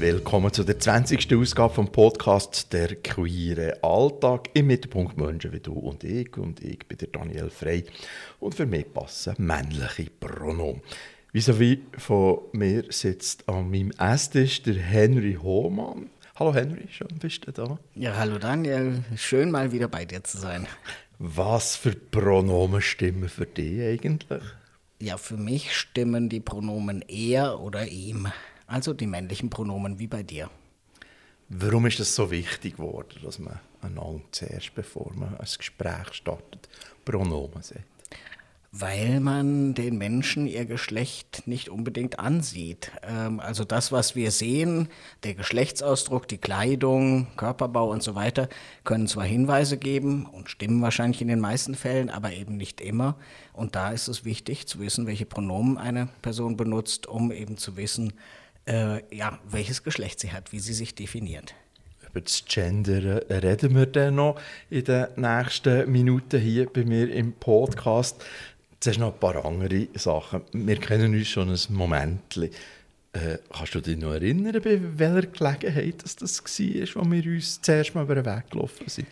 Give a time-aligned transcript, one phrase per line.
[0.00, 1.30] Willkommen zu der 20.
[1.36, 6.34] Ausgabe vom Podcast «Der queere Alltag» im Mittelpunkt Menschen wie du und ich.
[6.38, 7.84] Und ich bin der Daniel Frey.
[8.38, 10.80] Und für mich passen männliche Pronomen.
[11.32, 16.08] Wie von mir sitzt an meinem Esstisch der Henry Hohmann.
[16.34, 17.78] Hallo Henry, schön bist du da.
[17.94, 20.66] Ja, hallo Daniel, schön mal wieder bei dir zu sein.
[21.18, 24.42] Was für Pronomen stimmen für dich eigentlich?
[24.98, 28.28] Ja, für mich stimmen die Pronomen er oder ihm,
[28.70, 30.48] also die männlichen Pronomen wie bei dir.
[31.48, 36.68] Warum ist es so wichtig geworden, dass man einander zuerst, bevor man ein Gespräch startet,
[37.04, 37.84] Pronomen sagt?
[38.72, 42.92] Weil man den Menschen ihr Geschlecht nicht unbedingt ansieht.
[43.02, 44.88] Ähm, also das, was wir sehen,
[45.24, 48.48] der Geschlechtsausdruck, die Kleidung, Körperbau und so weiter,
[48.84, 53.16] können zwar Hinweise geben und stimmen wahrscheinlich in den meisten Fällen, aber eben nicht immer.
[53.52, 57.76] Und da ist es wichtig zu wissen, welche Pronomen eine Person benutzt, um eben zu
[57.76, 58.12] wissen,
[58.70, 61.54] äh, ja, welches Geschlecht sie hat, wie sie sich definiert
[62.10, 67.32] über das Gender reden wir dann noch in den nächsten Minuten hier bei mir im
[67.32, 68.24] Podcast.
[68.80, 70.42] Zuerst noch ein paar andere Sachen.
[70.52, 72.36] Wir kennen uns schon ein Moment.
[73.12, 77.94] Äh, kannst du dich noch erinnern, bei welcher Gelegenheit das, war, wo wir uns zuerst
[77.94, 79.08] mal über den Weg gelaufen sind?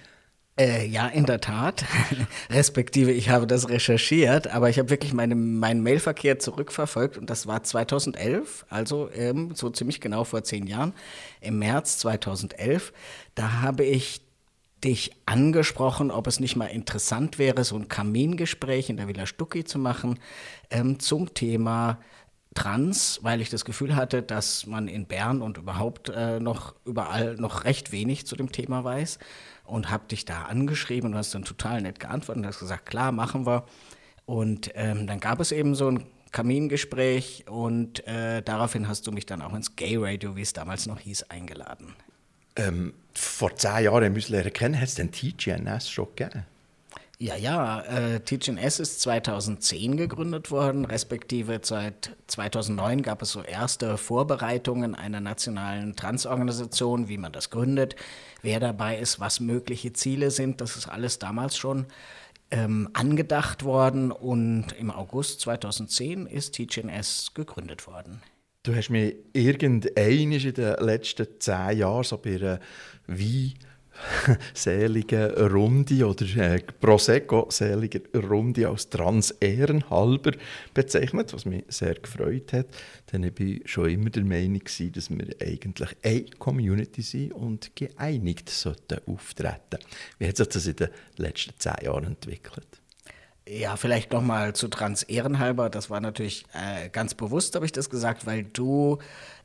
[0.59, 1.85] Äh, ja, in der Tat.
[2.51, 7.47] Respektive, ich habe das recherchiert, aber ich habe wirklich meine, meinen Mailverkehr zurückverfolgt und das
[7.47, 10.95] war 2011, also ähm, so ziemlich genau vor zehn Jahren,
[11.41, 12.93] im März 2011.
[13.37, 14.21] Da habe ich
[14.83, 19.63] dich angesprochen, ob es nicht mal interessant wäre, so ein Kamingespräch in der Villa Stucki
[19.65, 20.19] zu machen
[20.71, 22.01] ähm, zum Thema
[22.55, 27.37] Trans, weil ich das Gefühl hatte, dass man in Bern und überhaupt äh, noch überall
[27.37, 29.21] noch recht wenig zu dem Thema weiß
[29.69, 33.13] und habe dich da angeschrieben und hast dann total nett geantwortet und hast gesagt, klar,
[33.13, 33.65] machen wir.
[34.27, 39.27] Und ähm, dann gab es eben so ein Kamingespräch und äh, daraufhin hast du mich
[39.27, 41.95] dann auch ins Gay Radio, wie es damals noch hieß, eingeladen.
[42.57, 46.45] Ähm, vor zehn Jahren haben wir uns lernen kennen, hat es den TGNS schon gegeben?
[47.21, 53.97] Ja, ja, äh, TGNS ist 2010 gegründet worden, respektive seit 2009 gab es so erste
[53.97, 57.97] Vorbereitungen einer nationalen Transorganisation, wie man das gründet,
[58.43, 60.61] wer dabei ist, was mögliche Ziele sind.
[60.61, 61.87] Das ist alles damals schon
[62.51, 68.23] ähm, angedacht worden und im August 2010 ist TGNS gegründet worden.
[68.63, 72.61] Du hast mir irgendein in den letzten zehn Jahren so bei einer
[73.07, 73.55] Wein
[74.55, 80.33] seligen Runde oder äh, Prosecco-seliger Runde als Trans-Ehrenhalber
[80.75, 82.67] bezeichnet, was mich sehr gefreut hat.
[83.13, 88.51] Denn ich war schon immer der Meinung, dass wir eigentlich eine Community sind und geeinigt
[88.51, 89.79] sollten auftreten.
[90.19, 92.67] Wie hat sich das in den letzten zehn Jahren entwickelt?
[93.49, 95.71] Ja, vielleicht nochmal zu Trans Ehrenhalber.
[95.71, 98.99] Das war natürlich äh, ganz bewusst, habe ich das gesagt, weil du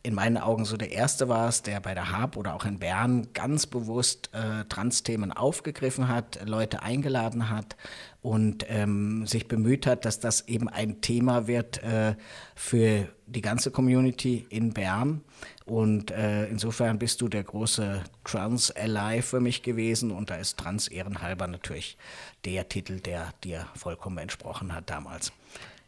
[0.05, 3.29] in meinen Augen so der Erste warst, der bei der HAB oder auch in Bern
[3.33, 7.77] ganz bewusst äh, Trans-Themen aufgegriffen hat, Leute eingeladen hat
[8.21, 12.15] und ähm, sich bemüht hat, dass das eben ein Thema wird äh,
[12.53, 15.21] für die ganze Community in Bern.
[15.65, 20.89] Und äh, insofern bist du der große Trans-Ally für mich gewesen und da ist Trans
[20.89, 21.97] ehrenhalber natürlich
[22.43, 25.31] der Titel, der dir vollkommen entsprochen hat damals.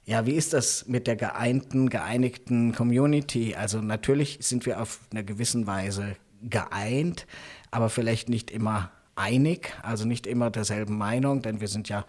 [0.08, 3.56] Ja, wie ist das mit der geeinten, geeinigten Community?
[3.56, 7.26] Also natürlich sind wir auf einer gewissen Weise geeint,
[7.72, 12.06] aber vielleicht nicht immer einig, also nicht immer derselben Meinung, denn wir sind ja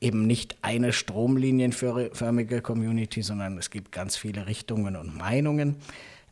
[0.00, 5.76] eben nicht eine stromlinienförmige Community, sondern es gibt ganz viele Richtungen und Meinungen.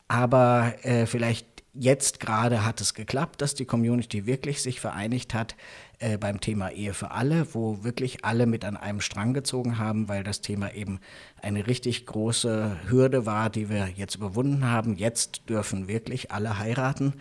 [0.09, 5.57] Aber äh, vielleicht jetzt gerade hat es geklappt, dass die Community wirklich sich vereinigt hat
[5.99, 10.09] äh, beim Thema Ehe für alle, wo wirklich alle mit an einem Strang gezogen haben,
[10.09, 11.01] weil das Thema eben
[11.43, 14.97] eine richtig große Hürde war, die wir jetzt überwunden haben.
[14.97, 17.15] Jetzt dürfen wirklich alle heiraten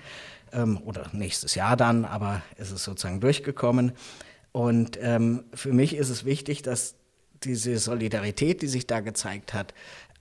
[0.52, 3.94] ähm, oder nächstes Jahr dann, aber es ist sozusagen durchgekommen.
[4.52, 6.96] Und ähm, für mich ist es wichtig, dass
[7.44, 9.74] diese Solidarität, die sich da gezeigt hat,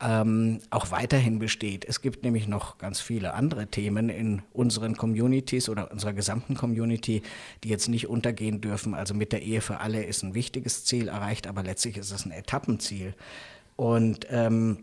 [0.03, 1.85] ähm, auch weiterhin besteht.
[1.85, 7.23] Es gibt nämlich noch ganz viele andere Themen in unseren Communities oder unserer gesamten Community,
[7.63, 8.95] die jetzt nicht untergehen dürfen.
[8.95, 12.27] Also mit der Ehe für alle ist ein wichtiges Ziel erreicht, aber letztlich ist es
[12.27, 13.15] ein Etappenziel.
[13.77, 14.79] Und ähm,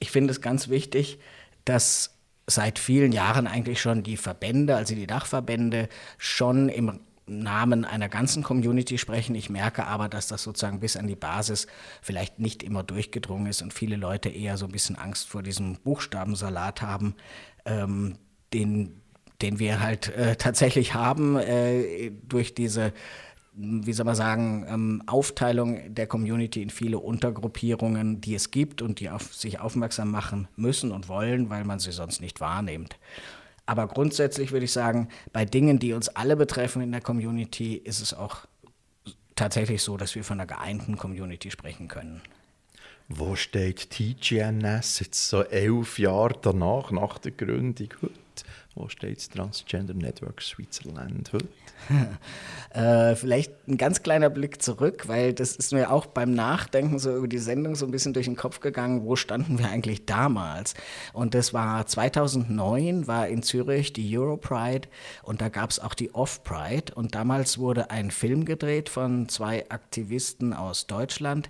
[0.00, 1.18] ich finde es ganz wichtig,
[1.64, 2.14] dass
[2.46, 5.88] seit vielen Jahren eigentlich schon die Verbände, also die Dachverbände,
[6.18, 9.34] schon im Namen einer ganzen Community sprechen.
[9.34, 11.66] Ich merke aber, dass das sozusagen bis an die Basis
[12.00, 15.74] vielleicht nicht immer durchgedrungen ist und viele Leute eher so ein bisschen Angst vor diesem
[15.76, 17.14] Buchstabensalat haben,
[17.64, 18.18] ähm,
[18.52, 19.00] den,
[19.42, 22.92] den wir halt äh, tatsächlich haben äh, durch diese
[23.58, 29.00] wie soll man sagen, ähm, Aufteilung der Community in viele Untergruppierungen, die es gibt und
[29.00, 32.98] die auf sich aufmerksam machen müssen und wollen, weil man sie sonst nicht wahrnimmt.
[33.66, 38.00] Aber grundsätzlich würde ich sagen, bei Dingen, die uns alle betreffen in der Community, ist
[38.00, 38.46] es auch
[39.34, 42.22] tatsächlich so, dass wir von einer geeinten Community sprechen können.
[43.08, 47.88] Wo steht TGNS jetzt so elf Jahre danach, nach der Gründung?
[48.76, 51.48] Wo steht Transgender Network Switzerland heute?
[52.78, 57.16] äh, vielleicht ein ganz kleiner Blick zurück, weil das ist mir auch beim Nachdenken so
[57.16, 60.74] über die Sendung so ein bisschen durch den Kopf gegangen, wo standen wir eigentlich damals?
[61.14, 64.88] Und das war 2009, war in Zürich die Europride
[65.22, 69.70] und da gab es auch die Off-Pride und damals wurde ein Film gedreht von zwei
[69.70, 71.48] Aktivisten aus Deutschland,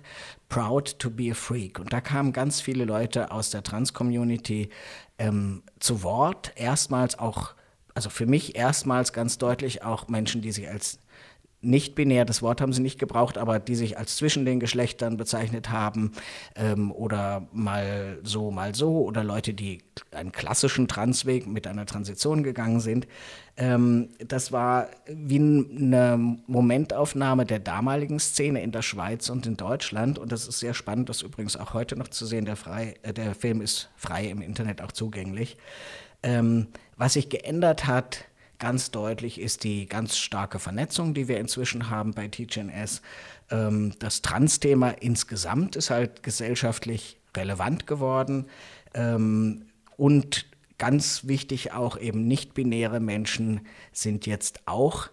[0.49, 1.77] Proud to be a Freak.
[1.77, 4.69] Und da kamen ganz viele Leute aus der Trans-Community
[5.19, 7.55] ähm, zu Wort, erstmals auch
[7.97, 10.99] also für mich erstmals ganz deutlich auch Menschen, die sich als
[11.61, 15.17] nicht binär, das Wort haben sie nicht gebraucht, aber die sich als zwischen den Geschlechtern
[15.17, 16.11] bezeichnet haben
[16.55, 19.79] ähm, oder mal so, mal so oder Leute, die
[20.11, 23.07] einen klassischen Transweg mit einer Transition gegangen sind.
[23.57, 30.19] Ähm, das war wie eine Momentaufnahme der damaligen Szene in der Schweiz und in Deutschland
[30.19, 32.45] und das ist sehr spannend, das übrigens auch heute noch zu sehen.
[32.45, 35.57] Der, frei, äh, der Film ist frei im Internet auch zugänglich.
[36.21, 36.67] Ähm,
[36.97, 38.25] was sich geändert hat,
[38.59, 43.01] ganz deutlich, ist die ganz starke Vernetzung, die wir inzwischen haben bei TGNS.
[43.51, 48.47] Ähm, das Trans-Thema insgesamt ist halt gesellschaftlich relevant geworden.
[48.93, 50.45] Ähm, und
[50.77, 53.61] ganz wichtig auch eben nicht-binäre Menschen
[53.91, 55.09] sind jetzt auch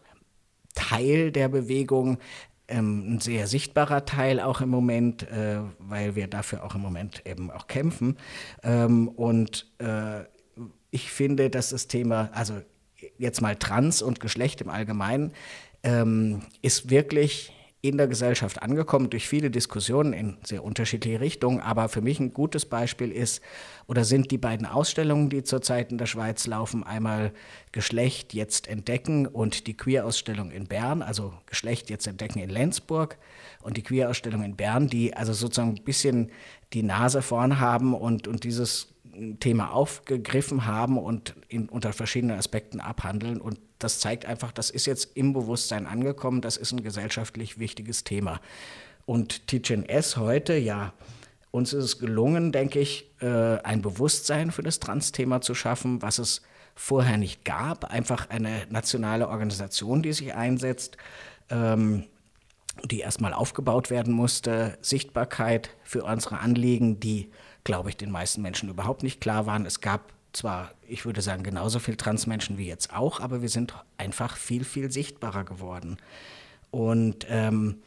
[0.75, 2.19] Teil der Bewegung.
[2.67, 7.27] Ähm, ein sehr sichtbarer Teil auch im Moment, äh, weil wir dafür auch im Moment
[7.27, 8.17] eben auch kämpfen.
[8.63, 10.25] Ähm, und äh,
[10.91, 12.55] ich finde, dass das Thema, also
[13.19, 15.33] jetzt mal Trans und Geschlecht im Allgemeinen,
[15.83, 17.53] ähm, ist wirklich
[17.85, 21.61] in der Gesellschaft angekommen durch viele Diskussionen in sehr unterschiedliche Richtungen.
[21.61, 23.43] Aber für mich ein gutes Beispiel ist
[23.87, 26.83] oder sind die beiden Ausstellungen, die zurzeit in der Schweiz laufen.
[26.83, 27.35] Einmal
[27.73, 33.19] Geschlecht jetzt entdecken und die Queer-Ausstellung in Bern, also Geschlecht jetzt entdecken in Lenzburg
[33.61, 36.31] und die Queer-Ausstellung in Bern, die also sozusagen ein bisschen
[36.73, 38.94] die Nase vorn haben und, und dieses
[39.41, 43.41] Thema aufgegriffen haben und in, unter verschiedenen Aspekten abhandeln.
[43.41, 48.05] Und das zeigt einfach, das ist jetzt im Bewusstsein angekommen, das ist ein gesellschaftlich wichtiges
[48.05, 48.41] Thema.
[49.07, 50.93] Und Teaching S heute, ja,
[51.51, 56.19] uns ist es gelungen, denke ich, äh, ein Bewusstsein für das Trans-Thema zu schaffen, was
[56.19, 56.43] es
[56.75, 57.85] vorher nicht gab.
[57.85, 60.97] Einfach eine nationale Organisation, die sich einsetzt,
[61.51, 62.05] ähm,
[62.83, 67.31] die erstmal aufgebaut werden musste, Sichtbarkeit für unsere Anliegen, die
[67.65, 69.67] glaube ich, den meisten Menschen überhaupt nicht klar waren.
[69.67, 73.75] Es gab zwar, ich würde sagen, genauso viele Transmenschen wie jetzt auch, aber wir sind
[73.99, 75.97] einfach viel, viel sichtbarer geworden.
[76.71, 77.79] Und ähm,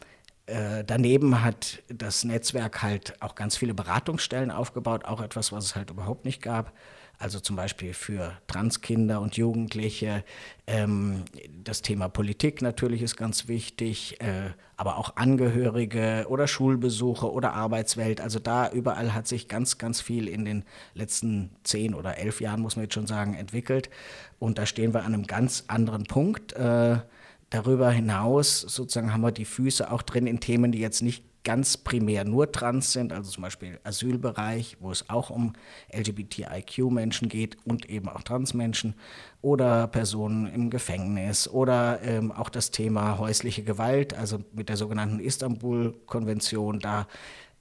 [0.46, 5.76] äh, daneben hat das Netzwerk halt auch ganz viele Beratungsstellen aufgebaut, auch etwas, was es
[5.76, 6.74] halt überhaupt nicht gab
[7.20, 10.24] also zum Beispiel für Transkinder und Jugendliche.
[10.68, 11.24] Ähm,
[11.64, 18.22] das Thema Politik natürlich ist ganz wichtig, äh, aber auch Angehörige oder Schulbesuche oder Arbeitswelt.
[18.22, 22.62] Also da überall hat sich ganz, ganz viel in den letzten zehn oder elf Jahren,
[22.62, 23.90] muss man jetzt schon sagen, entwickelt.
[24.38, 26.54] Und da stehen wir an einem ganz anderen Punkt.
[26.54, 27.00] Äh,
[27.50, 31.78] darüber hinaus sozusagen haben wir die Füße auch drin in Themen, die jetzt nicht ganz
[31.78, 35.54] primär nur trans sind, also zum Beispiel Asylbereich, wo es auch um
[35.94, 38.96] LGBTIQ-Menschen geht und eben auch Transmenschen
[39.42, 45.22] oder Personen im Gefängnis oder ähm, auch das Thema häusliche Gewalt, also mit der sogenannten
[45.22, 47.08] Istanbul-Konvention, da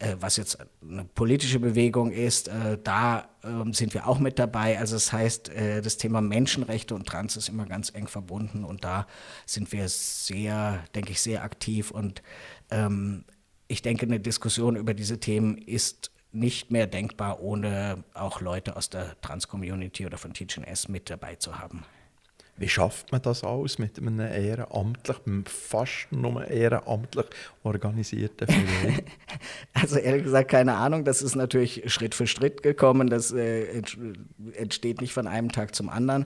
[0.00, 4.80] äh, was jetzt eine politische Bewegung ist, äh, da äh, sind wir auch mit dabei.
[4.80, 8.82] Also das heißt, äh, das Thema Menschenrechte und Trans ist immer ganz eng verbunden und
[8.82, 9.06] da
[9.46, 12.22] sind wir sehr, denke ich, sehr aktiv und
[12.72, 13.24] ähm,
[13.68, 18.90] ich denke, eine Diskussion über diese Themen ist nicht mehr denkbar, ohne auch Leute aus
[18.90, 21.84] der Trans-Community oder von Teaching S mit dabei zu haben.
[22.58, 27.26] Wie schafft man das aus mit einem ehrenamtlich, fast nur ehrenamtlich
[27.62, 29.02] organisierten Verein?
[29.74, 31.04] also ehrlich gesagt keine Ahnung.
[31.04, 33.10] Das ist natürlich Schritt für Schritt gekommen.
[33.10, 33.82] Das äh,
[34.54, 36.24] entsteht nicht von einem Tag zum anderen.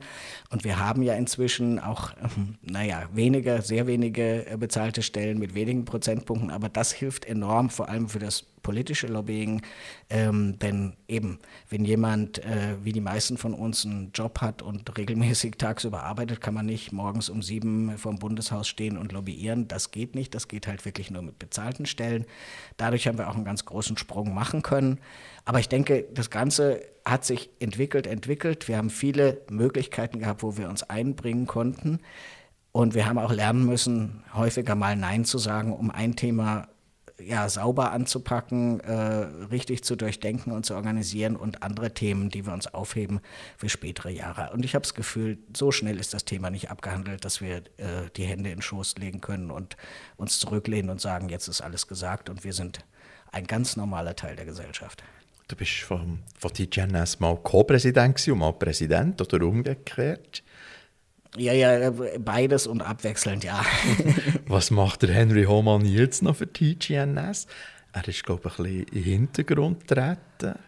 [0.50, 2.12] Und wir haben ja inzwischen auch,
[2.62, 6.50] naja, wenige, sehr wenige äh, bezahlte Stellen mit wenigen Prozentpunkten.
[6.50, 9.62] Aber das hilft enorm, vor allem für das politische Lobbying.
[10.08, 11.38] Ähm, denn eben,
[11.68, 16.40] wenn jemand, äh, wie die meisten von uns, einen Job hat und regelmäßig tagsüber arbeitet,
[16.40, 19.68] kann man nicht morgens um sieben vor dem Bundeshaus stehen und lobbyieren.
[19.68, 20.34] Das geht nicht.
[20.34, 22.26] Das geht halt wirklich nur mit bezahlten Stellen.
[22.76, 24.98] Dadurch haben wir auch einen ganz großen Sprung machen können.
[25.44, 28.68] Aber ich denke, das Ganze hat sich entwickelt, entwickelt.
[28.68, 32.00] Wir haben viele Möglichkeiten gehabt, wo wir uns einbringen konnten.
[32.72, 36.68] Und wir haben auch lernen müssen, häufiger mal Nein zu sagen, um ein Thema
[37.24, 38.92] ja, sauber anzupacken, äh,
[39.50, 43.20] richtig zu durchdenken und zu organisieren und andere Themen, die wir uns aufheben
[43.56, 44.52] für spätere Jahre.
[44.52, 48.10] Und ich habe das Gefühl, so schnell ist das Thema nicht abgehandelt, dass wir äh,
[48.16, 49.76] die Hände in den Schoß legen können und
[50.16, 52.84] uns zurücklehnen und sagen, jetzt ist alles gesagt und wir sind
[53.32, 55.02] ein ganz normaler Teil der Gesellschaft.
[55.48, 60.42] Du bist von, von TGNS mal Co-Präsident und mal Präsident oder umgekehrt.
[61.36, 63.64] Ja, ja, beides und abwechselnd, ja.
[64.46, 67.46] Was macht der Henry Hohmann jetzt noch für TGNS?
[67.92, 70.58] Er ist, glaube ich, ein bisschen im Hintergrund getreten.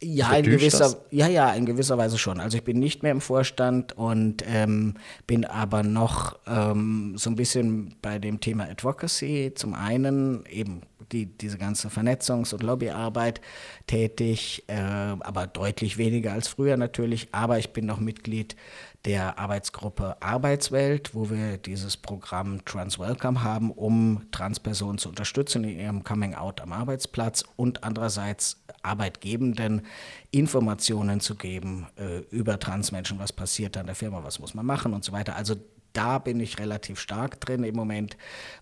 [0.00, 2.38] Ja, in gewisser, ja, ja, in gewisser Weise schon.
[2.38, 4.94] Also ich bin nicht mehr im Vorstand und ähm,
[5.26, 9.52] bin aber noch ähm, so ein bisschen bei dem Thema Advocacy.
[9.56, 13.40] Zum einen eben die, diese ganze Vernetzungs- und Lobbyarbeit
[13.86, 17.28] tätig, äh, aber deutlich weniger als früher natürlich.
[17.32, 18.56] Aber ich bin noch Mitglied
[19.04, 25.78] der Arbeitsgruppe Arbeitswelt, wo wir dieses Programm Trans Welcome haben, um Transpersonen zu unterstützen in
[25.78, 29.82] ihrem Coming Out am Arbeitsplatz und andererseits Arbeitgebenden
[30.30, 34.94] Informationen zu geben äh, über Transmenschen, was passiert an der Firma, was muss man machen
[34.94, 35.36] und so weiter.
[35.36, 35.56] Also
[35.92, 38.16] da bin ich relativ stark drin im Moment.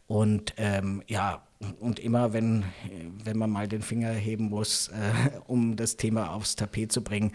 [0.06, 1.45] Und ähm, ja,
[1.80, 2.64] und immer, wenn,
[3.24, 7.32] wenn man mal den Finger heben muss, äh, um das Thema aufs Tapet zu bringen,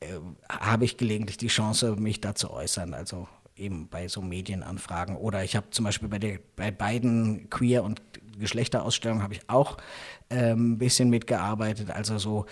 [0.00, 0.18] äh,
[0.48, 2.94] habe ich gelegentlich die Chance, mich da zu äußern.
[2.94, 5.16] Also eben bei so Medienanfragen.
[5.16, 8.00] Oder ich habe zum Beispiel bei, der, bei beiden Queer- und
[8.38, 9.78] Geschlechterausstellungen habe ich auch
[10.28, 11.90] äh, ein bisschen mitgearbeitet.
[11.90, 12.48] Also so, äh,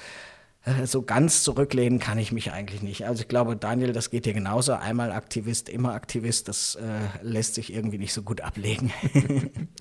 [0.85, 3.07] so ganz zurücklehnen kann ich mich eigentlich nicht.
[3.07, 4.73] Also ich glaube, Daniel, das geht dir genauso.
[4.73, 6.83] Einmal Aktivist, immer Aktivist, das äh,
[7.23, 8.93] lässt sich irgendwie nicht so gut ablegen.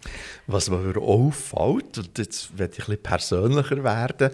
[0.48, 4.30] Was mir auffällt, und jetzt werde ich ein bisschen persönlicher werden,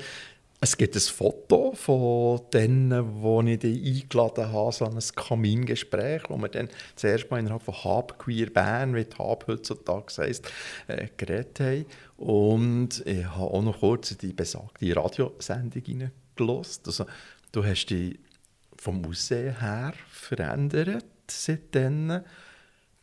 [0.64, 6.38] es gibt ein Foto von denen, wo ich dich eingeladen habe, so ein Kamingespräch, wo
[6.38, 10.52] wir dann zuerst mal innerhalb von Hub Queer Bern, wie Hub heutzutage heisst,
[10.88, 11.86] äh, geredet haben.
[12.18, 16.84] Und ich habe auch noch kurz die besagte Radiosendung reingelassen.
[16.86, 17.06] Also,
[17.52, 18.20] du hast dich
[18.78, 22.22] vom Aussehen her verändert seitdem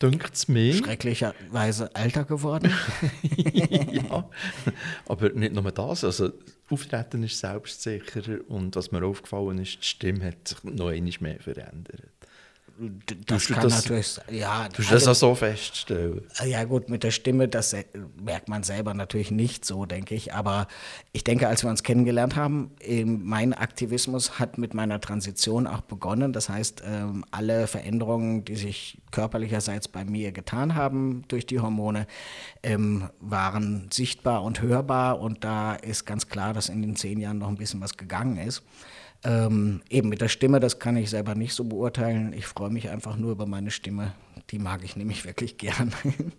[0.00, 0.74] dünkt es mir.
[0.74, 2.72] Schrecklicherweise älter geworden.
[3.92, 4.28] ja,
[5.06, 6.04] aber nicht nur das.
[6.04, 6.32] Also,
[6.70, 11.40] Auftreten ist selbstsicherer und was mir aufgefallen ist, die Stimme hat sich noch einmal mehr
[11.40, 12.12] verändert.
[13.26, 14.68] Das kann das, natürlich, ja.
[14.68, 16.22] Du also, das so feststellen?
[16.44, 17.74] Ja gut, mit der Stimme, das
[18.22, 20.32] merkt man selber natürlich nicht so, denke ich.
[20.32, 20.68] Aber
[21.12, 22.70] ich denke, als wir uns kennengelernt haben,
[23.04, 26.32] mein Aktivismus hat mit meiner Transition auch begonnen.
[26.32, 32.06] Das heißt, ähm, alle Veränderungen, die sich körperlicherseits bei mir getan haben durch die Hormone,
[32.62, 35.20] ähm, waren sichtbar und hörbar.
[35.20, 38.38] Und da ist ganz klar, dass in den zehn Jahren noch ein bisschen was gegangen
[38.38, 38.62] ist.
[39.24, 42.32] Ähm, eben mit der Stimme, das kann ich selber nicht so beurteilen.
[42.32, 44.14] Ich freue mich einfach nur über meine Stimme.
[44.50, 45.92] Die mag ich nämlich wirklich gern.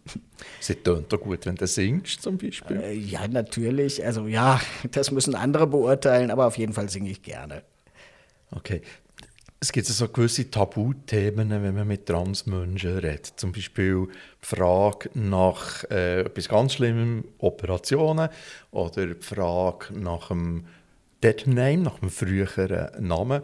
[0.62, 2.78] Sie tönt doch gut, wenn du singst zum Beispiel.
[2.78, 4.04] Äh, ja, natürlich.
[4.04, 7.64] Also ja, das müssen andere beurteilen, aber auf jeden Fall singe ich gerne.
[8.52, 8.82] Okay.
[9.62, 13.34] Es gibt so gewisse Tabuthemen, wenn man mit Transmenschen redet.
[13.36, 14.08] Zum Beispiel
[14.42, 18.30] die Frage nach äh, etwas ganz Schlimmem, Operationen,
[18.72, 20.64] oder die Frage nach einem
[21.22, 23.42] Dead Name, nach dem früheren Namen,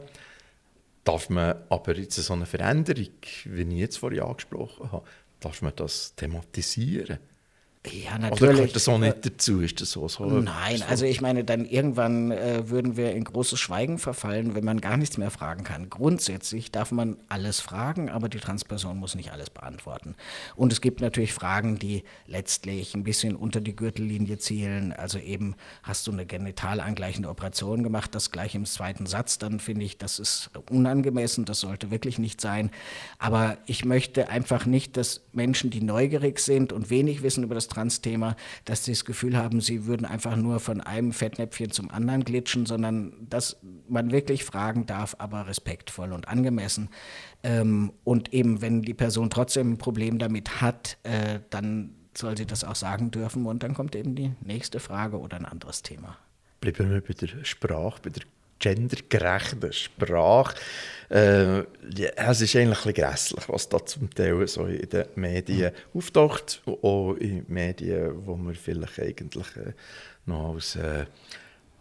[1.03, 3.09] darf man aber jetzt so eine Veränderung,
[3.45, 5.05] wie ich jetzt vorhin angesprochen habe,
[5.39, 7.19] darf man das thematisieren?
[7.91, 8.41] Ja, natürlich.
[8.41, 9.61] Oder gehört das auch nicht dazu?
[9.61, 10.07] Ist das so?
[10.07, 10.85] so Nein, so?
[10.85, 14.97] also ich meine, dann irgendwann äh, würden wir in großes Schweigen verfallen, wenn man gar
[14.97, 15.89] nichts mehr fragen kann.
[15.89, 20.15] Grundsätzlich darf man alles fragen, aber die Transperson muss nicht alles beantworten.
[20.55, 24.93] Und es gibt natürlich Fragen, die letztlich ein bisschen unter die Gürtellinie zielen.
[24.93, 29.59] Also eben, hast du eine genital angleichende Operation gemacht, das gleich im zweiten Satz, dann
[29.59, 32.71] finde ich, das ist unangemessen, das sollte wirklich nicht sein.
[33.19, 37.67] Aber ich möchte einfach nicht, dass Menschen, die neugierig sind und wenig wissen über das
[37.75, 42.23] Trans-Thema, dass sie das Gefühl haben, sie würden einfach nur von einem Fettnäpfchen zum anderen
[42.23, 46.89] glitschen, sondern dass man wirklich fragen darf, aber respektvoll und angemessen.
[47.43, 52.45] Ähm, und eben, wenn die Person trotzdem ein Problem damit hat, äh, dann soll sie
[52.45, 56.17] das auch sagen dürfen und dann kommt eben die nächste Frage oder ein anderes Thema.
[56.61, 58.23] Bleiben wir bei der Sprache, bei der
[58.59, 60.55] gendergerechten Sprache.
[61.09, 61.63] Äh,
[62.15, 65.99] es ist eigentlich ein grässlich, was da zum Teil so in den Medien mhm.
[65.99, 69.73] auftaucht, auch in Medien, wo man vielleicht eigentlich äh,
[70.25, 71.05] noch als, äh,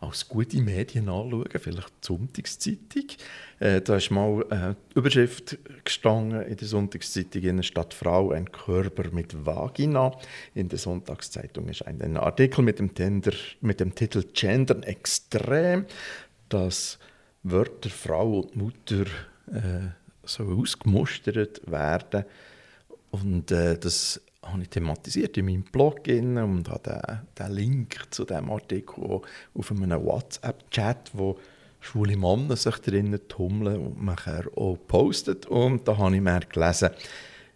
[0.01, 3.07] als gute Medien anschauen, vielleicht die Sonntagszeitung.
[3.61, 8.53] Äh, da ist mal eine Überschrift gestanden in der Sonntagszeitung in der Stadt Frau, ein
[8.53, 10.13] Körper mit Vagina.
[10.55, 15.87] In der Sonntagszeitung ist ein Artikel mit dem, Tender, mit dem Titel Gendern extrem
[16.49, 16.99] dass
[17.43, 19.05] Wörter Frau und Mutter
[19.53, 19.89] äh,
[20.25, 22.25] so ausgemustert werden
[23.11, 28.25] und äh, dass habe ich thematisiert in meinem Blog und habe den, den Link zu
[28.25, 29.21] diesem Artikel
[29.55, 31.39] auf einem WhatsApp-Chat, wo
[31.81, 35.47] schwule Männer sich drinnen tummeln und nachher auch postet.
[35.47, 36.91] Und da habe ich mir gelesen,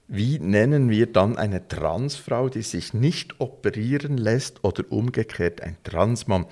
[0.06, 6.46] wie nennen wir dann eine Transfrau, die sich nicht operieren lässt oder umgekehrt ein Transmann?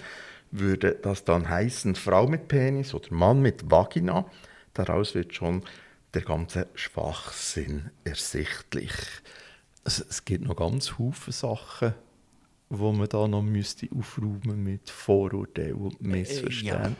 [0.50, 4.26] Würde das dann heißen Frau mit Penis oder Mann mit Vagina?
[4.74, 5.62] Daraus wird schon
[6.14, 8.92] der ganze Schwachsinn ersichtlich.
[9.84, 11.94] Es, es gibt noch ganz viele Sachen,
[12.68, 16.96] wo man da noch müsste aufräumen mit Vorurteilen und äh, Missverständnissen.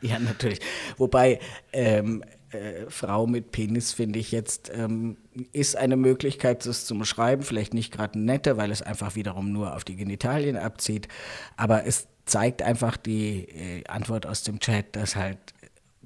[0.00, 0.08] Ja.
[0.10, 0.60] ja, natürlich.
[0.96, 1.38] Wobei
[1.72, 5.16] ähm, äh, Frau mit Penis finde ich jetzt ähm,
[5.52, 7.42] ist eine Möglichkeit, das zu beschreiben.
[7.42, 11.08] Vielleicht nicht gerade nette, weil es einfach wiederum nur auf die Genitalien abzieht.
[11.56, 15.38] Aber es zeigt einfach die äh, Antwort aus dem Chat, dass halt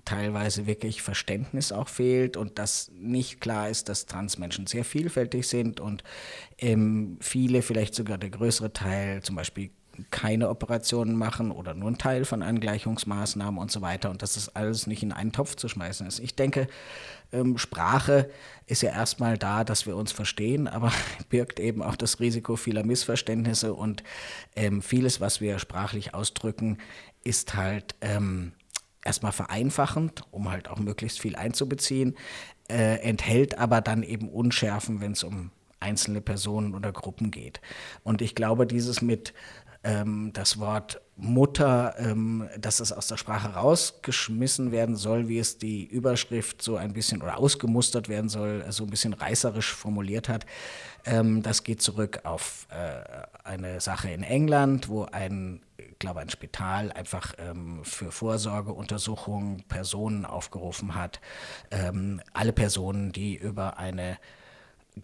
[0.04, 5.80] teilweise wirklich Verständnis auch fehlt und dass nicht klar ist, dass Transmenschen sehr vielfältig sind
[5.80, 6.04] und
[6.58, 9.70] ähm, viele, vielleicht sogar der größere Teil, zum Beispiel
[10.10, 14.54] keine Operationen machen oder nur einen Teil von Angleichungsmaßnahmen und so weiter und dass das
[14.54, 16.18] alles nicht in einen Topf zu schmeißen ist.
[16.18, 16.68] Ich denke,
[17.32, 18.30] ähm, Sprache
[18.66, 20.92] ist ja erstmal da, dass wir uns verstehen, aber
[21.28, 24.02] birgt eben auch das Risiko vieler Missverständnisse und
[24.56, 26.78] ähm, vieles, was wir sprachlich ausdrücken,
[27.22, 28.52] ist halt ähm,
[29.04, 32.16] erstmal vereinfachend, um halt auch möglichst viel einzubeziehen,
[32.68, 37.60] äh, enthält aber dann eben Unschärfen, wenn es um einzelne Personen oder Gruppen geht.
[38.04, 39.32] Und ich glaube, dieses mit
[39.82, 45.58] ähm, das Wort Mutter, ähm, dass es aus der Sprache rausgeschmissen werden soll, wie es
[45.58, 50.46] die Überschrift so ein bisschen oder ausgemustert werden soll, so ein bisschen reißerisch formuliert hat.
[51.04, 53.02] Ähm, das geht zurück auf äh,
[53.44, 60.24] eine Sache in England, wo ein, ich glaube, ein Spital einfach ähm, für Vorsorgeuntersuchungen Personen
[60.24, 61.20] aufgerufen hat.
[61.70, 64.18] Ähm, alle Personen, die über eine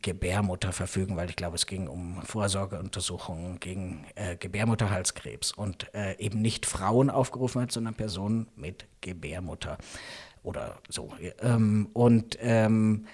[0.02, 6.42] Gebärmutter verfügen, weil ich glaube, es ging um Vorsorgeuntersuchungen gegen äh, Gebärmutterhalskrebs und äh, eben
[6.42, 9.78] nicht Frauen aufgerufen hat, sondern Personen mit Gebärmutter
[10.42, 11.12] oder so.
[11.40, 13.06] Ähm, und ähm,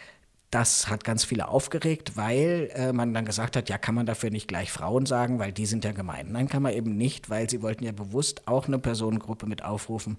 [0.51, 4.31] das hat ganz viele aufgeregt, weil äh, man dann gesagt hat, ja, kann man dafür
[4.31, 6.31] nicht gleich Frauen sagen, weil die sind ja gemeint.
[6.31, 10.19] Nein, kann man eben nicht, weil sie wollten ja bewusst auch eine Personengruppe mit aufrufen,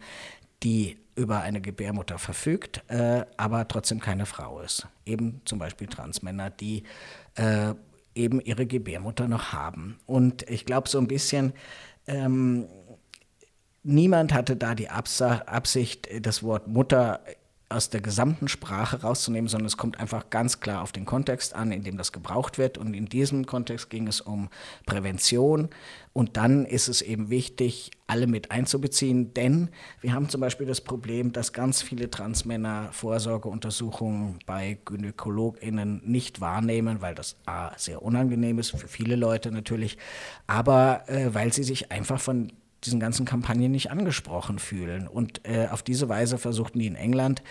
[0.64, 4.88] die über eine Gebärmutter verfügt, äh, aber trotzdem keine Frau ist.
[5.06, 6.84] Eben zum Beispiel Transmänner, die
[7.36, 7.74] äh,
[8.16, 10.00] eben ihre Gebärmutter noch haben.
[10.06, 11.54] Und ich glaube so ein bisschen,
[12.08, 12.68] ähm,
[13.84, 17.22] niemand hatte da die Absicht, das Wort Mutter
[17.74, 21.72] aus der gesamten Sprache rauszunehmen, sondern es kommt einfach ganz klar auf den Kontext an,
[21.72, 22.78] in dem das gebraucht wird.
[22.78, 24.50] Und in diesem Kontext ging es um
[24.86, 25.70] Prävention.
[26.14, 29.70] Und dann ist es eben wichtig, alle mit einzubeziehen, denn
[30.02, 37.02] wir haben zum Beispiel das Problem, dass ganz viele Transmänner Vorsorgeuntersuchungen bei GynäkologInnen nicht wahrnehmen,
[37.02, 39.98] weil das A sehr unangenehm ist, für viele Leute natürlich,
[40.46, 42.52] aber äh, weil sie sich einfach von
[42.86, 45.08] diesen ganzen Kampagnen nicht angesprochen fühlen.
[45.08, 47.42] Und äh, auf diese Weise versuchten die in England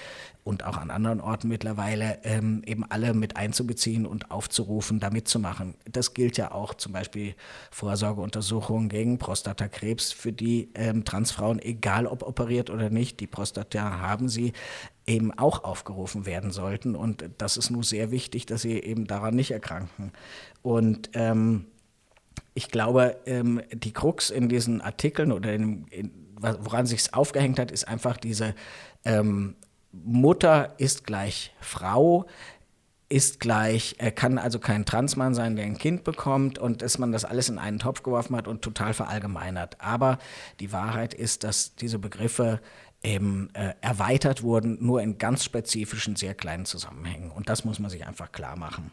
[0.45, 5.75] und auch an anderen Orten mittlerweile ähm, eben alle mit einzubeziehen und aufzurufen, da mitzumachen.
[5.91, 7.35] Das gilt ja auch zum Beispiel
[7.71, 14.29] Vorsorgeuntersuchungen gegen Prostatakrebs, für die ähm, Transfrauen, egal ob operiert oder nicht, die Prostata haben
[14.29, 14.53] sie,
[15.07, 16.97] eben auch aufgerufen werden sollten.
[16.97, 20.13] Und das ist nun sehr wichtig, dass sie eben daran nicht erkranken.
[20.63, 21.67] Und ähm,
[22.55, 26.11] ich glaube, ähm, die Krux in diesen Artikeln oder in, in,
[26.41, 28.55] woran sich es aufgehängt hat, ist einfach diese
[29.05, 29.57] ähm,
[29.93, 32.27] Mutter ist gleich Frau,
[33.09, 37.13] ist gleich, er kann also kein Transmann sein, der ein Kind bekommt und dass man
[37.13, 39.77] das alles in einen Topf geworfen hat und total verallgemeinert.
[39.81, 40.19] Aber
[40.61, 42.61] die Wahrheit ist, dass diese Begriffe
[43.03, 47.31] eben äh, erweitert wurden, nur in ganz spezifischen, sehr kleinen Zusammenhängen.
[47.31, 48.93] Und das muss man sich einfach klar machen.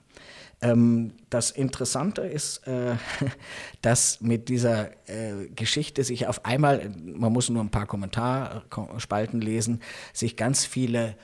[0.62, 2.96] Ähm, das Interessante ist, äh,
[3.82, 9.82] dass mit dieser äh, Geschichte sich auf einmal, man muss nur ein paar Kommentarspalten lesen,
[10.14, 11.16] sich ganz viele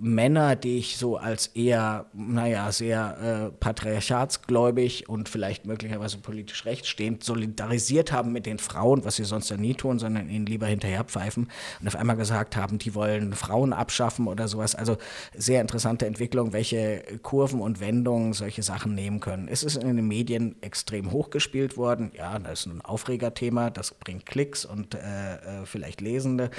[0.00, 7.24] Männer, die ich so als eher, naja, sehr äh, patriarchatsgläubig und vielleicht möglicherweise politisch rechtsstehend
[7.24, 11.48] solidarisiert haben mit den Frauen, was sie sonst ja nie tun, sondern ihnen lieber hinterherpfeifen
[11.80, 14.76] und auf einmal gesagt haben, die wollen Frauen abschaffen oder sowas.
[14.76, 14.98] Also
[15.36, 19.48] sehr interessante Entwicklung, welche Kurven und Wendungen solche Sachen nehmen können.
[19.48, 22.12] Es ist in den Medien extrem hochgespielt worden.
[22.16, 26.52] Ja, das ist ein Aufregerthema, das bringt Klicks und äh, äh vielleicht Lesende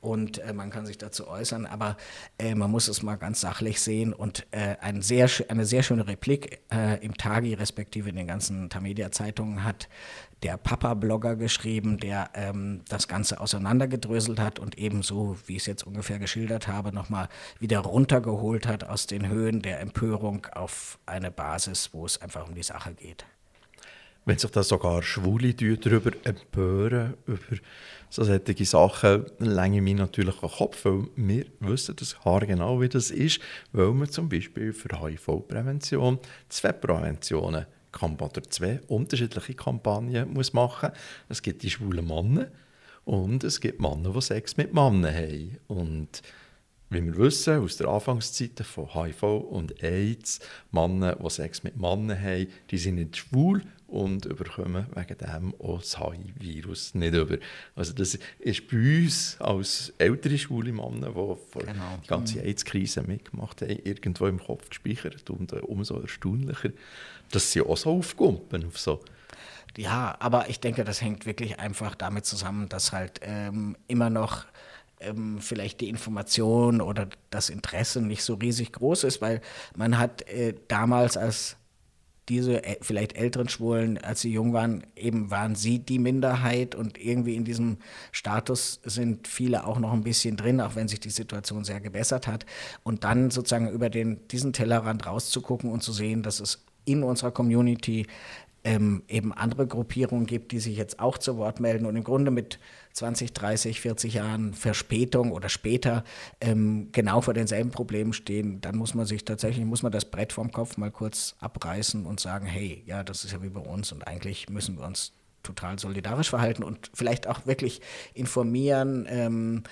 [0.00, 1.96] und äh, man kann sich dazu äußern, aber
[2.38, 5.82] äh, man muss muss es mal ganz sachlich sehen und äh, ein sehr, eine sehr
[5.82, 9.88] schöne Replik äh, im Tagi, respektive in den ganzen Tamedia-Zeitungen hat
[10.42, 15.86] der Papa-Blogger geschrieben, der ähm, das Ganze auseinandergedröselt hat und ebenso, wie ich es jetzt
[15.86, 21.94] ungefähr geschildert habe, nochmal wieder runtergeholt hat aus den Höhen der Empörung auf eine Basis,
[21.94, 23.24] wo es einfach um die Sache geht.
[24.26, 27.38] Wenn sich da sogar Schwule darüber empören, über
[28.08, 33.10] so solche Sachen, länge mich natürlich den Kopf, weil wir wissen das genau, wie das
[33.10, 33.40] ist,
[33.72, 37.66] weil man zum Beispiel für HIV-Prävention zwei Präventionen
[38.02, 40.98] oder zwei unterschiedliche Kampagnen muss machen muss.
[41.28, 42.48] Es gibt die schwulen Männer
[43.04, 45.58] und es gibt Männer, die Sex mit Männern haben.
[45.68, 46.22] Und
[46.90, 52.20] wie wir wissen aus der Anfangszeit von HIV und AIDS, Männer, die Sex mit Männern
[52.20, 53.62] haben, die sind nicht schwul
[53.94, 57.36] und überkommen wegen dem auch das HIV-Virus nicht über.
[57.76, 61.98] Also das ist bei uns als ältere schwule Männer, die vor genau.
[62.02, 62.40] die ganze.
[62.40, 66.70] AIDS-Krise mitgemacht haben, irgendwo im Kopf gespeichert und äh, umso erstaunlicher,
[67.30, 69.00] dass sie auch so aufkumpen auf so
[69.76, 74.44] ja, aber ich denke, das hängt wirklich einfach damit zusammen, dass halt ähm, immer noch
[75.00, 79.40] ähm, vielleicht die Information oder das Interesse nicht so riesig groß ist, weil
[79.74, 81.56] man hat äh, damals als
[82.28, 87.34] diese vielleicht älteren Schwulen, als sie jung waren, eben waren sie die Minderheit und irgendwie
[87.34, 87.78] in diesem
[88.12, 92.26] Status sind viele auch noch ein bisschen drin, auch wenn sich die Situation sehr gebessert
[92.26, 92.46] hat.
[92.82, 97.30] Und dann sozusagen über den, diesen Tellerrand rauszugucken und zu sehen, dass es in unserer
[97.30, 98.06] Community
[98.64, 102.30] ähm, eben andere Gruppierungen gibt, die sich jetzt auch zu Wort melden und im Grunde
[102.30, 102.58] mit
[102.94, 106.02] 20, 30, 40 Jahren Verspätung oder später
[106.40, 110.32] ähm, genau vor denselben Problemen stehen, dann muss man sich tatsächlich, muss man das Brett
[110.32, 113.92] vom Kopf mal kurz abreißen und sagen, hey, ja, das ist ja wie bei uns
[113.92, 117.82] und eigentlich müssen wir uns total solidarisch verhalten und vielleicht auch wirklich
[118.14, 119.62] informieren, ähm,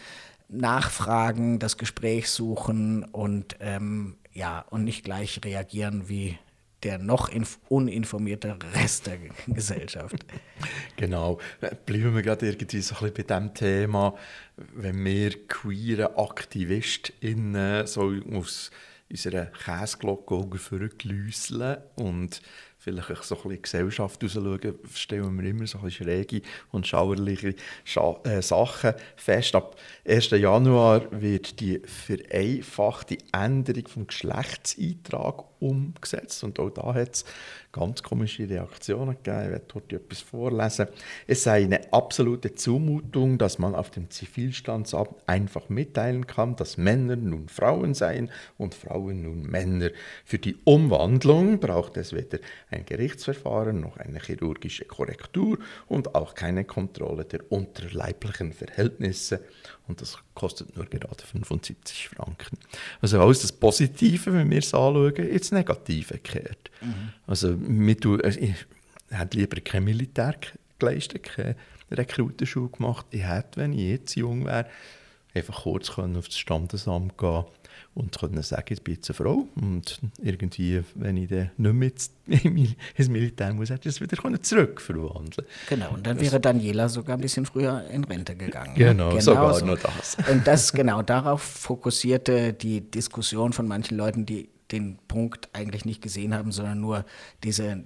[0.49, 6.39] nachfragen, das Gespräch suchen und ähm, ja, und nicht gleich reagieren wie
[6.83, 7.31] der noch
[7.69, 10.25] uninformierte Rest der Gesellschaft.
[10.97, 11.39] Genau.
[11.87, 14.15] Bleiben wir gerade irgendwie so ein bisschen bei diesem Thema.
[14.57, 18.71] Wenn wir queere AktivistInnen so aus
[19.11, 22.41] unserer Käseglocke vorgelüseln und
[22.83, 26.43] vielleicht so ein bisschen Gesellschaft rausschauen, stellen wir immer so ein bisschen schräge
[26.73, 29.55] und schauerliche Scha äh, Sachen fest.
[29.55, 30.31] Ab 1.
[30.31, 37.25] Januar wird die vereinfachte Änderung des Geschlechtseintrags umgesetzt und auch da hat es
[37.73, 39.45] ganz komische Reaktionen gegeben.
[39.45, 40.89] Ich werde dort etwas vorlesen.
[41.27, 47.17] Es sei eine absolute Zumutung, dass man auf dem Zivilstandsamt einfach mitteilen kann, dass Männer
[47.17, 49.91] nun Frauen seien und Frauen nun Männer.
[50.25, 52.39] Für die Umwandlung braucht es weder
[52.71, 55.59] ein Gerichtsverfahren noch eine chirurgische Korrektur
[55.89, 59.41] und auch keine Kontrolle der unterleiblichen Verhältnisse.
[59.93, 62.57] Und das kostet nur gerade 75 Franken.
[63.03, 66.71] Also alles das Positive, wenn wir es anschauen, ins Negative kehrt.
[66.81, 67.11] Mhm.
[67.27, 68.55] Also, wir also ich
[69.11, 70.35] hätte lieber kein Militär
[70.79, 71.57] geleistet, keine
[71.91, 73.05] Rekrutenschule gemacht.
[73.11, 74.65] Ich hätte, wenn ich jetzt jung wäre,
[75.35, 77.45] einfach kurz auf das Standesamt gehen
[77.95, 81.91] und können sagen, ich bin jetzt eine Frau und irgendwie, wenn ich dann nicht mehr
[82.97, 87.21] ins Militär muss, hätte ich es wieder zurückverwandeln Genau, und dann wäre Daniela sogar ein
[87.21, 88.75] bisschen früher in Rente gegangen.
[88.75, 89.67] Genau, genau sogar so.
[89.67, 90.17] nur das.
[90.31, 96.03] Und das genau darauf fokussierte die Diskussion von manchen Leuten, die den Punkt eigentlich nicht
[96.03, 97.05] gesehen haben, sondern nur
[97.45, 97.85] diese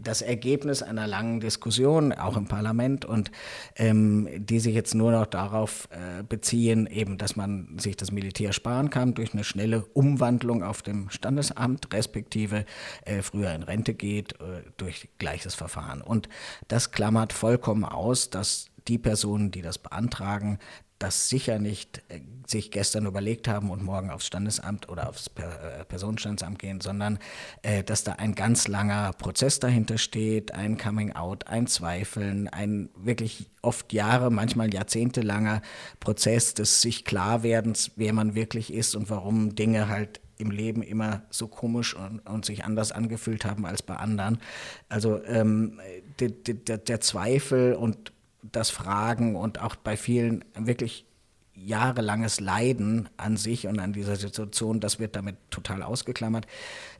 [0.00, 3.30] das Ergebnis einer langen Diskussion, auch im Parlament, und
[3.76, 8.52] ähm, die sich jetzt nur noch darauf äh, beziehen, eben, dass man sich das Militär
[8.52, 12.64] sparen kann durch eine schnelle Umwandlung auf dem Standesamt, respektive
[13.04, 16.00] äh, früher in Rente geht äh, durch gleiches Verfahren.
[16.00, 16.28] Und
[16.68, 20.58] das klammert vollkommen aus, dass die Personen, die das beantragen,
[20.98, 25.84] das sicher nicht äh, sich gestern überlegt haben und morgen aufs Standesamt oder aufs äh,
[25.84, 27.18] Personenstandsamt gehen, sondern
[27.62, 33.50] äh, dass da ein ganz langer Prozess dahinter steht, ein Coming-out, ein Zweifeln, ein wirklich
[33.62, 35.60] oft Jahre, manchmal jahrzehntelanger
[36.00, 41.22] Prozess des sich Klarwerdens, wer man wirklich ist und warum Dinge halt im Leben immer
[41.30, 44.38] so komisch und, und, sich anders angefühlt haben als bei anderen.
[44.88, 45.80] Also ähm,
[46.20, 48.12] der, der, der Zweifel und
[48.52, 51.06] das Fragen und auch bei vielen wirklich
[51.54, 56.46] jahrelanges Leiden an sich und an dieser Situation, das wird damit total ausgeklammert.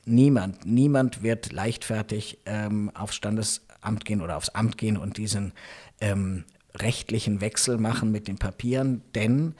[0.05, 5.53] Niemand, niemand wird leichtfertig ähm, aufs Standesamt gehen oder aufs Amt gehen und diesen
[6.01, 6.43] ähm,
[6.75, 9.55] rechtlichen Wechsel machen mit den Papieren, denn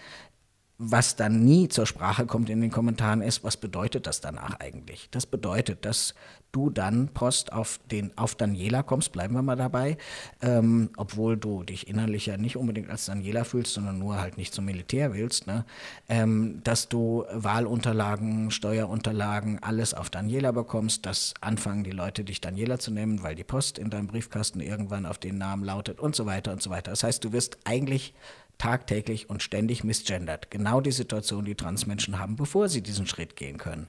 [0.79, 5.09] was dann nie zur Sprache kommt in den Kommentaren ist, was bedeutet das danach eigentlich?
[5.09, 6.13] Das bedeutet, dass
[6.51, 9.97] du dann Post auf, den, auf Daniela kommst, bleiben wir mal dabei,
[10.41, 14.53] ähm, obwohl du dich innerlich ja nicht unbedingt als Daniela fühlst, sondern nur halt nicht
[14.53, 15.65] zum Militär willst, ne?
[16.09, 22.77] ähm, dass du Wahlunterlagen, Steuerunterlagen, alles auf Daniela bekommst, dass anfangen die Leute dich Daniela
[22.77, 26.27] zu nennen, weil die Post in deinem Briefkasten irgendwann auf den Namen lautet und so
[26.27, 26.91] weiter und so weiter.
[26.91, 28.13] Das heißt, du wirst eigentlich
[28.57, 30.49] tagtäglich und ständig misgendert.
[30.49, 33.87] Genau die Situation, die Transmenschen haben, bevor sie diesen Schritt gehen können.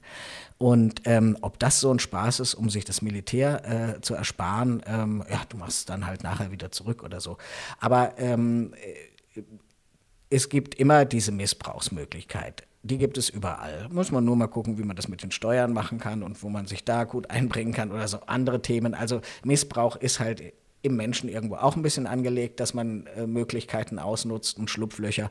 [0.57, 4.83] Und ähm, ob das so ein Spaß ist, um sich das Militär äh, zu ersparen,
[4.85, 7.37] ähm, ja, du machst es dann halt nachher wieder zurück oder so.
[7.79, 8.73] Aber ähm,
[9.35, 9.41] äh,
[10.29, 12.63] es gibt immer diese Missbrauchsmöglichkeit.
[12.83, 13.89] Die gibt es überall.
[13.89, 16.49] Muss man nur mal gucken, wie man das mit den Steuern machen kann und wo
[16.49, 18.93] man sich da gut einbringen kann oder so andere Themen.
[18.93, 23.99] Also Missbrauch ist halt im Menschen irgendwo auch ein bisschen angelegt, dass man äh, Möglichkeiten
[23.99, 25.29] ausnutzt und Schlupflöcher.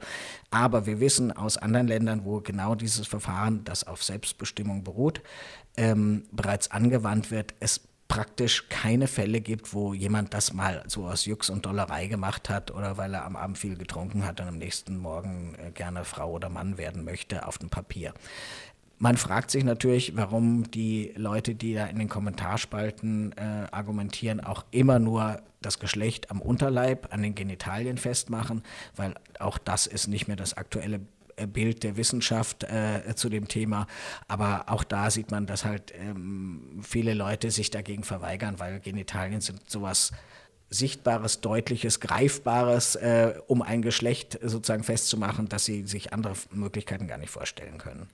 [0.50, 5.22] Aber wir wissen aus anderen Ländern, wo genau dieses Verfahren, das auf Selbstbestimmung beruht,
[5.76, 11.26] ähm, bereits angewandt wird, es praktisch keine Fälle gibt, wo jemand das mal so aus
[11.26, 14.56] Jux und Dollerei gemacht hat oder weil er am Abend viel getrunken hat und am
[14.56, 18.14] nächsten Morgen äh, gerne Frau oder Mann werden möchte auf dem Papier.
[18.98, 24.64] Man fragt sich natürlich, warum die Leute, die da in den Kommentarspalten äh, argumentieren, auch
[24.72, 28.62] immer nur das Geschlecht am Unterleib, an den Genitalien festmachen,
[28.96, 31.00] weil auch das ist nicht mehr das aktuelle
[31.36, 33.86] äh, Bild der Wissenschaft äh, zu dem Thema.
[34.26, 39.40] Aber auch da sieht man, dass halt ähm, viele Leute sich dagegen verweigern, weil Genitalien
[39.40, 40.12] sind sowas
[40.70, 47.18] Sichtbares, Deutliches, Greifbares, äh, um ein Geschlecht sozusagen festzumachen, dass sie sich andere Möglichkeiten gar
[47.18, 48.08] nicht vorstellen können.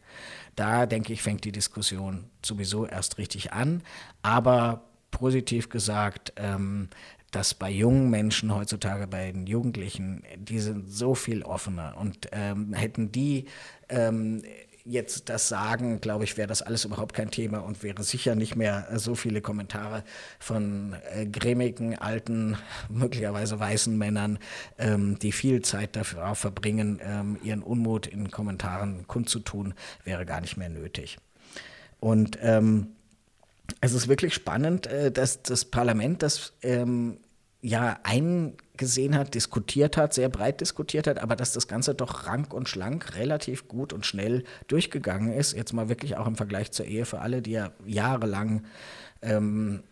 [0.54, 3.82] Da denke ich, fängt die Diskussion sowieso erst richtig an.
[4.22, 6.88] Aber positiv gesagt, ähm,
[7.32, 12.72] dass bei jungen Menschen heutzutage, bei den Jugendlichen, die sind so viel offener und ähm,
[12.72, 13.46] hätten die
[13.88, 14.42] ähm,
[14.84, 18.54] jetzt das sagen, glaube ich, wäre das alles überhaupt kein Thema und wäre sicher nicht
[18.54, 20.04] mehr so viele Kommentare
[20.38, 22.58] von äh, grämigen, alten,
[22.90, 24.38] möglicherweise weißen Männern,
[24.78, 30.56] ähm, die viel Zeit dafür verbringen, ähm, ihren Unmut in Kommentaren kundzutun, wäre gar nicht
[30.56, 31.18] mehr nötig.
[32.00, 32.88] Und ähm,
[33.80, 37.18] es ist wirklich spannend, äh, dass das Parlament das ähm,
[37.64, 42.52] ja eingesehen hat, diskutiert hat, sehr breit diskutiert hat, aber dass das Ganze doch rank
[42.52, 45.54] und schlank relativ gut und schnell durchgegangen ist.
[45.54, 48.64] Jetzt mal wirklich auch im Vergleich zur Ehe für alle, die ja jahrelang
[49.22, 49.82] ähm,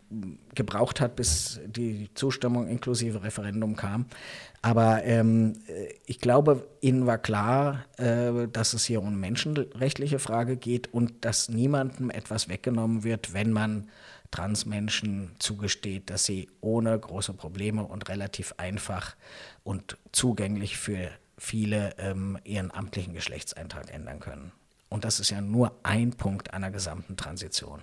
[0.54, 4.04] gebraucht hat, bis die Zustimmung inklusive Referendum kam.
[4.60, 5.54] Aber ähm,
[6.04, 11.48] ich glaube, Ihnen war klar, äh, dass es hier um menschenrechtliche Frage geht und dass
[11.48, 13.88] niemandem etwas weggenommen wird, wenn man
[14.32, 19.14] Transmenschen zugesteht, dass sie ohne große Probleme und relativ einfach
[19.62, 24.50] und zugänglich für viele ähm, ihren amtlichen Geschlechtseintrag ändern können.
[24.88, 27.82] Und das ist ja nur ein Punkt einer gesamten Transition.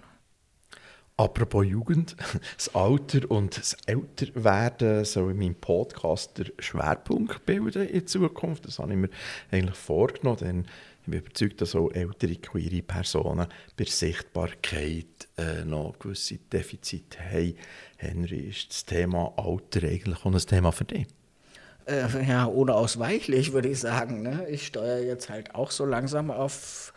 [1.17, 2.15] Apropos Jugend,
[2.55, 8.65] das Alter und das Älterwerden soll in meinem Podcast der Schwerpunkt bilden in Zukunft.
[8.65, 9.09] Das habe ich mir
[9.51, 10.67] eigentlich vorgenommen, denn
[11.09, 17.55] bin überzeugt, dass auch ältere queere Personen bei der Sichtbarkeit äh, noch gewisse Defizite haben.
[17.97, 21.07] Henry, ist das Thema Alter eigentlich auch ein Thema für dich?
[21.85, 24.21] Äh, ja, unausweichlich würde ich sagen.
[24.21, 24.47] Ne?
[24.49, 26.93] Ich steuere jetzt halt auch so langsam auf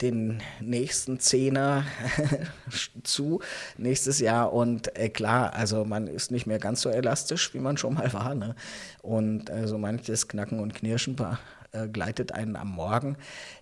[0.00, 1.84] den nächsten Zehner
[3.02, 3.40] zu
[3.76, 7.76] nächstes Jahr und äh, klar, also man ist nicht mehr ganz so elastisch, wie man
[7.76, 8.34] schon mal war.
[8.34, 8.54] Ne?
[9.02, 11.16] Und äh, so manches Knacken und Knirschen
[11.72, 13.16] äh, gleitet einen am Morgen.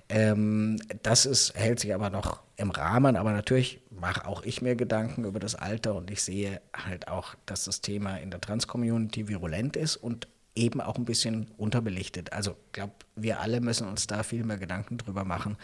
[0.09, 4.77] Ähm, das ist, hält sich aber noch im Rahmen, aber natürlich mache auch ich mir
[4.77, 9.29] Gedanken über das Alter und ich sehe halt auch, dass das Thema in der Trans-Community
[9.29, 12.33] virulent ist und eben auch ein bisschen unterbelichtet.
[12.33, 15.57] Also ich glaube, wir alle müssen uns da viel mehr Gedanken drüber machen,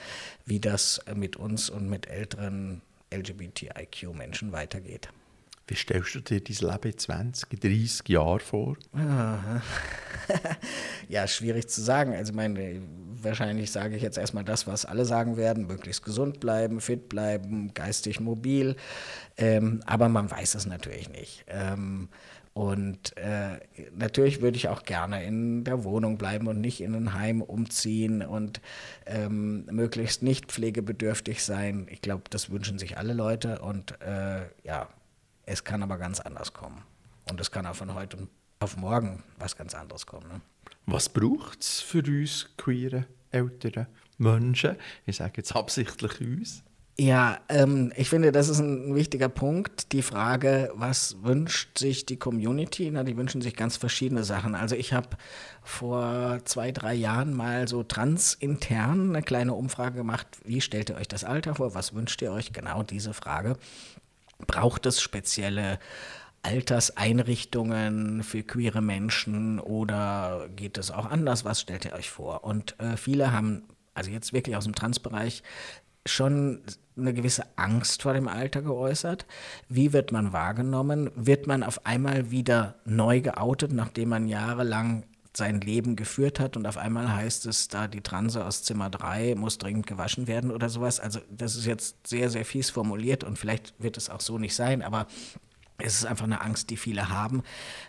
[0.45, 5.09] wie das mit uns und mit älteren LGBTIQ-Menschen weitergeht.
[5.73, 8.77] Wie stellst du dir dein Leben in 20, 30 Jahren vor?
[11.09, 12.15] ja, schwierig zu sagen.
[12.15, 12.83] Also meine,
[13.23, 17.73] wahrscheinlich sage ich jetzt erstmal das, was alle sagen werden, möglichst gesund bleiben, fit bleiben,
[17.73, 18.77] geistig mobil.
[19.39, 21.47] Ähm, aber man weiß es natürlich nicht.
[21.49, 22.11] Ähm,
[22.53, 23.59] und äh,
[23.97, 28.21] natürlich würde ich auch gerne in der Wohnung bleiben und nicht in ein Heim umziehen
[28.21, 28.61] und
[29.07, 31.87] ähm, möglichst nicht pflegebedürftig sein.
[31.89, 33.61] Ich glaube, das wünschen sich alle Leute.
[33.61, 34.91] Und äh, ja,
[35.53, 36.83] es kann aber ganz anders kommen.
[37.31, 38.27] Und es kann auch von heute
[38.61, 40.29] auf morgen was ganz anderes kommen.
[40.29, 40.41] Ne?
[40.87, 43.87] Was braucht es für uns queere ältere
[44.19, 44.77] Menschen?
[45.05, 46.65] Ich sage jetzt absichtlich uns.
[46.99, 49.93] Ja, ähm, ich finde, das ist ein wichtiger Punkt.
[49.93, 52.91] Die Frage, was wünscht sich die Community?
[52.91, 54.55] Na, die wünschen sich ganz verschiedene Sachen.
[54.55, 55.09] Also ich habe
[55.63, 60.27] vor zwei, drei Jahren mal so transintern eine kleine Umfrage gemacht.
[60.45, 61.75] Wie stellt ihr euch das Alter vor?
[61.75, 62.53] Was wünscht ihr euch?
[62.53, 63.57] Genau diese Frage.
[64.47, 65.79] Braucht es spezielle
[66.43, 71.45] Alterseinrichtungen für queere Menschen oder geht es auch anders?
[71.45, 72.45] Was stellt ihr euch vor?
[72.45, 73.63] Und äh, viele haben,
[73.95, 75.43] also jetzt wirklich aus dem Transbereich,
[76.05, 76.63] schon
[76.97, 79.25] eine gewisse Angst vor dem Alter geäußert.
[79.69, 81.11] Wie wird man wahrgenommen?
[81.15, 86.67] Wird man auf einmal wieder neu geoutet, nachdem man jahrelang sein Leben geführt hat und
[86.67, 90.69] auf einmal heißt es, da die Transe aus Zimmer 3 muss dringend gewaschen werden oder
[90.69, 91.01] sowas.
[91.01, 94.55] Also das ist jetzt sehr, sehr fies formuliert und vielleicht wird es auch so nicht
[94.55, 95.07] sein, aber
[95.79, 97.43] es ist einfach eine Angst, die viele haben,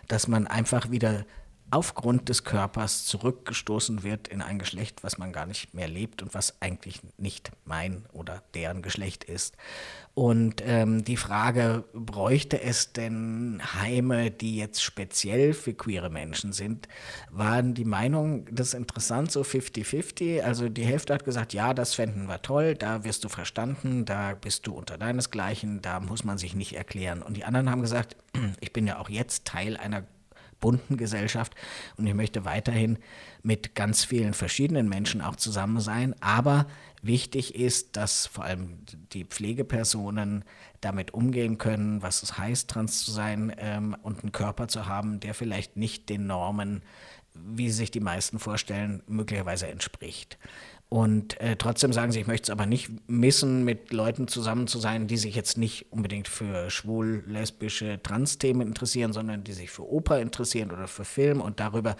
[0.08, 1.24] dass man einfach wieder
[1.70, 6.34] aufgrund des Körpers zurückgestoßen wird in ein Geschlecht, was man gar nicht mehr lebt und
[6.34, 9.56] was eigentlich nicht mein oder deren Geschlecht ist.
[10.14, 16.86] Und ähm, die Frage, bräuchte es denn Heime, die jetzt speziell für queere Menschen sind,
[17.30, 20.42] waren die Meinung, das ist interessant, so 50-50.
[20.42, 24.34] Also die Hälfte hat gesagt, ja, das fänden wir toll, da wirst du verstanden, da
[24.34, 27.20] bist du unter deinesgleichen, da muss man sich nicht erklären.
[27.20, 28.16] Und die anderen haben gesagt,
[28.60, 30.04] ich bin ja auch jetzt Teil einer
[30.60, 31.54] bunten Gesellschaft
[31.96, 32.98] und ich möchte weiterhin
[33.42, 36.14] mit ganz vielen verschiedenen Menschen auch zusammen sein.
[36.20, 36.66] Aber
[37.02, 38.78] wichtig ist, dass vor allem
[39.12, 40.44] die Pflegepersonen
[40.80, 45.20] damit umgehen können, was es heißt, trans zu sein ähm, und einen Körper zu haben,
[45.20, 46.82] der vielleicht nicht den Normen,
[47.34, 50.38] wie sich die meisten vorstellen, möglicherweise entspricht.
[50.94, 54.78] Und äh, trotzdem sagen sie, ich möchte es aber nicht missen, mit Leuten zusammen zu
[54.78, 59.90] sein, die sich jetzt nicht unbedingt für schwul, lesbische, Trans-Themen interessieren, sondern die sich für
[59.90, 61.96] Oper interessieren oder für Film und darüber,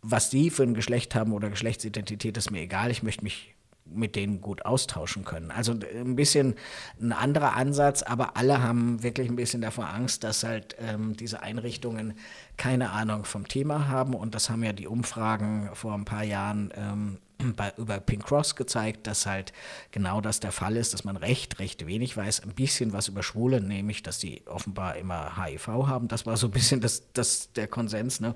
[0.00, 2.90] was sie für ein Geschlecht haben oder Geschlechtsidentität, ist mir egal.
[2.90, 5.50] Ich möchte mich mit denen gut austauschen können.
[5.50, 6.54] Also ein bisschen
[7.02, 11.42] ein anderer Ansatz, aber alle haben wirklich ein bisschen davor Angst, dass halt ähm, diese
[11.42, 12.14] Einrichtungen
[12.56, 16.72] keine Ahnung vom Thema haben und das haben ja die Umfragen vor ein paar Jahren
[16.74, 17.18] ähm,
[17.56, 19.52] bei, über Pink Cross gezeigt, dass halt
[19.92, 22.40] genau das der Fall ist, dass man recht, recht wenig weiß.
[22.40, 26.08] Ein bisschen was über Schwule, nämlich, dass die offenbar immer HIV haben.
[26.08, 28.20] Das war so ein bisschen das, das, der Konsens.
[28.20, 28.34] Ne?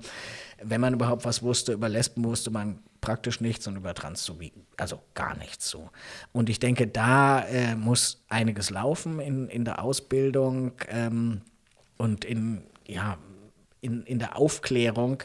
[0.61, 4.39] Wenn man überhaupt was wusste über Lesben, wusste man praktisch nichts und über Trans so
[4.39, 5.89] wie, also gar nichts so.
[6.31, 11.41] Und ich denke, da äh, muss einiges laufen in, in der Ausbildung ähm,
[11.97, 13.17] und in, ja,
[13.83, 15.23] in, in der Aufklärung.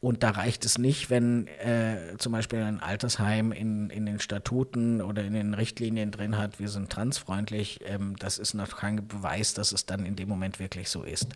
[0.00, 5.02] Und da reicht es nicht, wenn äh, zum Beispiel ein Altersheim in, in den Statuten
[5.02, 7.80] oder in den Richtlinien drin hat, wir sind transfreundlich.
[7.84, 11.28] Ähm, das ist noch kein Beweis, dass es dann in dem Moment wirklich so ist.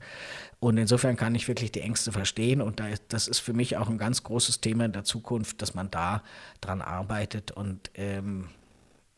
[0.60, 2.62] Und insofern kann ich wirklich die Ängste verstehen.
[2.62, 5.74] Und da, das ist für mich auch ein ganz großes Thema in der Zukunft, dass
[5.74, 6.22] man da
[6.60, 8.48] dran arbeitet und ähm,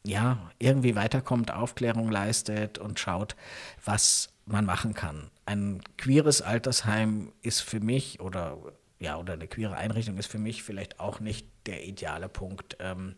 [0.06, 3.36] ja, irgendwie weiterkommt, Aufklärung leistet und schaut,
[3.84, 5.30] was man machen kann.
[5.46, 8.58] Ein queeres Altersheim ist für mich oder
[9.00, 13.16] ja, oder eine queere Einrichtung ist für mich vielleicht auch nicht der ideale Punkt, ähm,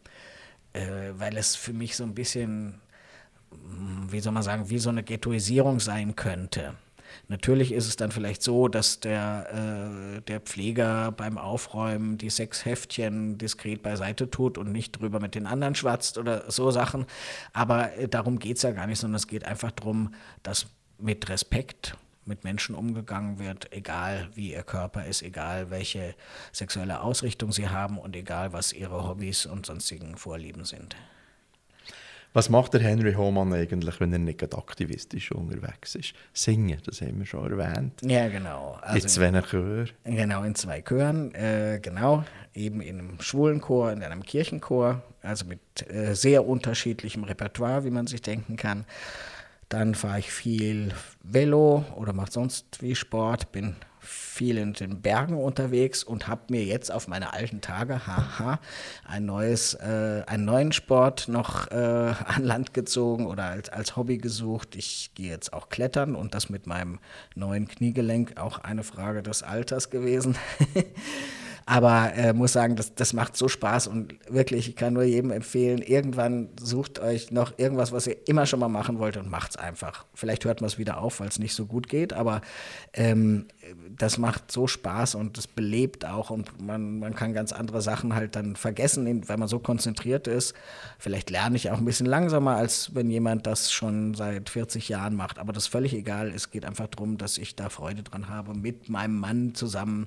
[0.72, 2.80] äh, weil es für mich so ein bisschen,
[3.52, 6.74] hm, wie soll man sagen, wie so eine Ghettoisierung sein könnte.
[7.28, 12.64] Natürlich ist es dann vielleicht so, dass der, äh, der Pfleger beim Aufräumen die sechs
[12.64, 17.06] Heftchen diskret beiseite tut und nicht drüber mit den anderen schwatzt oder so Sachen.
[17.52, 20.66] Aber äh, darum geht es ja gar nicht, sondern es geht einfach darum, dass
[20.98, 26.14] mit Respekt mit Menschen umgegangen wird, egal wie ihr Körper ist, egal welche
[26.52, 30.96] sexuelle Ausrichtung sie haben und egal was ihre Hobbys und sonstigen Vorlieben sind.
[32.32, 36.12] Was macht der Henry Hohmann eigentlich, wenn er nicht aktivistisch unterwegs ist?
[36.34, 38.02] Singen, das haben wir schon erwähnt.
[38.02, 38.78] Ja, genau.
[38.82, 39.90] Also in zwei Chören.
[40.04, 41.34] Genau, in zwei Chören.
[41.34, 47.24] Äh, genau, eben in einem schwulen Chor, in einem Kirchenchor, also mit äh, sehr unterschiedlichem
[47.24, 48.84] Repertoire, wie man sich denken kann.
[49.68, 55.34] Dann fahre ich viel Velo oder mache sonst wie Sport, bin viel in den Bergen
[55.34, 58.60] unterwegs und habe mir jetzt auf meine alten Tage, haha,
[59.04, 64.18] ein neues, äh, einen neuen Sport noch äh, an Land gezogen oder als, als Hobby
[64.18, 64.76] gesucht.
[64.76, 67.00] Ich gehe jetzt auch klettern und das mit meinem
[67.34, 70.36] neuen Kniegelenk, auch eine Frage des Alters gewesen.
[71.68, 75.32] Aber äh, muss sagen, das, das macht so Spaß und wirklich, ich kann nur jedem
[75.32, 79.50] empfehlen, irgendwann sucht euch noch irgendwas, was ihr immer schon mal machen wollt und macht
[79.50, 80.06] es einfach.
[80.14, 82.40] Vielleicht hört man es wieder auf, weil es nicht so gut geht, aber
[82.92, 83.46] ähm,
[83.98, 88.14] das macht so Spaß und das belebt auch und man, man kann ganz andere Sachen
[88.14, 90.54] halt dann vergessen, weil man so konzentriert ist.
[91.00, 95.16] Vielleicht lerne ich auch ein bisschen langsamer, als wenn jemand das schon seit 40 Jahren
[95.16, 96.30] macht, aber das ist völlig egal.
[96.30, 100.06] Es geht einfach darum, dass ich da Freude dran habe, mit meinem Mann zusammen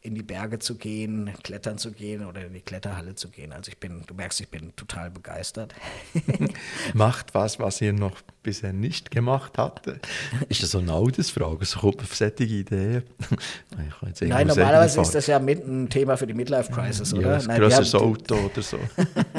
[0.00, 3.52] in die Berge zu gehen klettern zu gehen oder in die Kletterhalle zu gehen.
[3.52, 5.74] Also ich bin, du merkst, ich bin total begeistert.
[6.94, 9.86] Macht was, was ihr noch bisher nicht gemacht habt.
[10.48, 11.64] Ist das so eine Altersfrage?
[11.64, 13.02] So kommt man auf solche Ideen?
[14.20, 17.32] Nein, normalerweise ist das ja mit ein Thema für die Midlife-Crisis, oder?
[17.32, 18.78] Ja, ein Nein, größeres Auto oder so.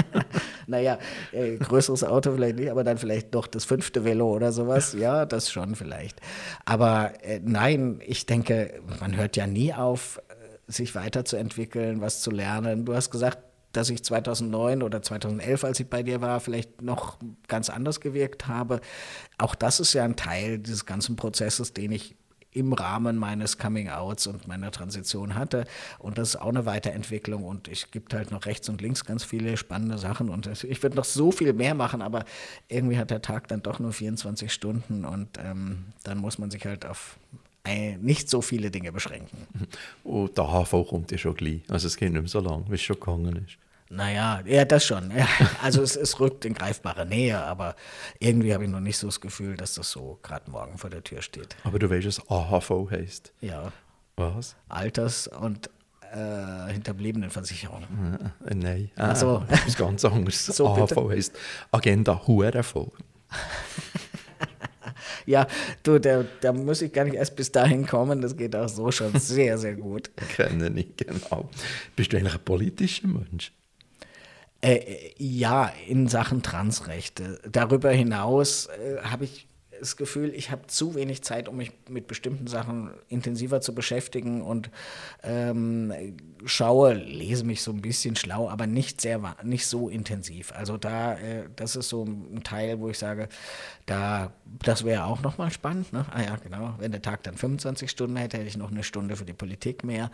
[0.67, 0.99] naja,
[1.31, 4.93] äh, größeres Auto vielleicht nicht, aber dann vielleicht doch das fünfte Velo oder sowas.
[4.97, 6.21] Ja, das schon vielleicht.
[6.65, 10.21] Aber äh, nein, ich denke, man hört ja nie auf,
[10.69, 12.85] sich weiterzuentwickeln, was zu lernen.
[12.85, 13.39] Du hast gesagt,
[13.73, 17.17] dass ich 2009 oder 2011, als ich bei dir war, vielleicht noch
[17.47, 18.81] ganz anders gewirkt habe.
[19.37, 22.15] Auch das ist ja ein Teil dieses ganzen Prozesses, den ich
[22.51, 25.65] im Rahmen meines Coming-Outs und meiner Transition hatte.
[25.99, 27.43] Und das ist auch eine Weiterentwicklung.
[27.43, 30.29] Und es gibt halt noch rechts und links ganz viele spannende Sachen.
[30.29, 32.25] Und ich würde noch so viel mehr machen, aber
[32.67, 35.05] irgendwie hat der Tag dann doch nur 24 Stunden.
[35.05, 37.19] Und ähm, dann muss man sich halt auf
[37.99, 39.47] nicht so viele Dinge beschränken.
[40.03, 41.61] Und der HV kommt ja schon gleich.
[41.67, 43.57] Also es geht nicht mehr so lange, wie es schon gegangen ist.
[43.91, 45.11] Naja, ja, das schon.
[45.15, 45.27] Ja,
[45.63, 47.75] also es, es rückt in greifbare Nähe, aber
[48.19, 51.03] irgendwie habe ich noch nicht so das Gefühl, dass das so gerade morgen vor der
[51.03, 51.55] Tür steht.
[51.63, 53.33] Aber du weißt, was AHV heißt?
[53.41, 53.71] Ja.
[54.15, 54.55] Was?
[54.67, 55.71] Alters- und
[56.13, 57.83] äh, Hinterbliebenenversicherung.
[58.45, 59.43] Äh, nein, äh, so.
[59.49, 60.45] etwas ganz anderes.
[60.45, 61.09] so, AHV bitte?
[61.09, 61.35] heißt
[61.71, 62.75] Agenda HURV.
[65.33, 65.45] ja,
[65.83, 68.91] du, da, da muss ich gar nicht erst bis dahin kommen, das geht auch so
[68.91, 70.09] schon sehr, sehr gut.
[70.35, 71.49] Kenne ich, genau.
[71.95, 73.51] Bist du eigentlich ein politischer Mensch?
[74.61, 77.39] Äh, ja, in Sachen Transrechte.
[77.49, 79.47] Darüber hinaus äh, habe ich
[79.79, 84.41] das Gefühl, ich habe zu wenig Zeit, um mich mit bestimmten Sachen intensiver zu beschäftigen
[84.41, 84.69] und
[85.23, 85.93] ähm,
[86.45, 90.51] schaue, lese mich so ein bisschen schlau, aber nicht sehr, nicht so intensiv.
[90.53, 93.29] Also da, äh, das ist so ein Teil, wo ich sage,
[93.85, 94.31] da,
[94.63, 95.91] das wäre auch nochmal spannend.
[95.93, 96.05] Ne?
[96.11, 96.75] Ah ja, genau.
[96.79, 99.83] Wenn der Tag dann 25 Stunden hätte, hätte ich noch eine Stunde für die Politik
[99.83, 100.11] mehr.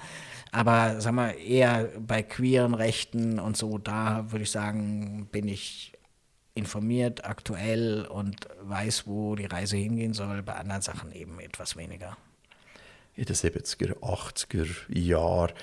[0.52, 5.95] Aber sag mal, eher bei queeren Rechten und so, da würde ich sagen, bin ich
[6.56, 12.18] informiert, aktuell und weiß, wo die Reise hingehen soll, bei anderen Sachen eben etwas weniger.
[13.16, 15.54] In den 70er, 80er Jahren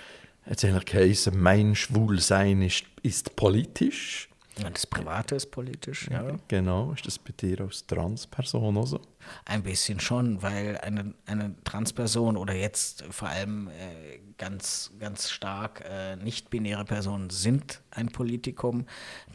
[0.45, 4.29] hat es eigentlich geheißen, mein Schwulsein ist, ist politisch.
[4.59, 6.37] Ja, das Private ist politisch, ja.
[6.49, 9.01] Genau, ist das bei dir als Transperson auch so?
[9.45, 15.85] Ein bisschen schon, weil eine, eine Transperson oder jetzt vor allem äh, ganz, ganz stark
[15.89, 18.87] äh, nicht-binäre Personen sind ein Politikum.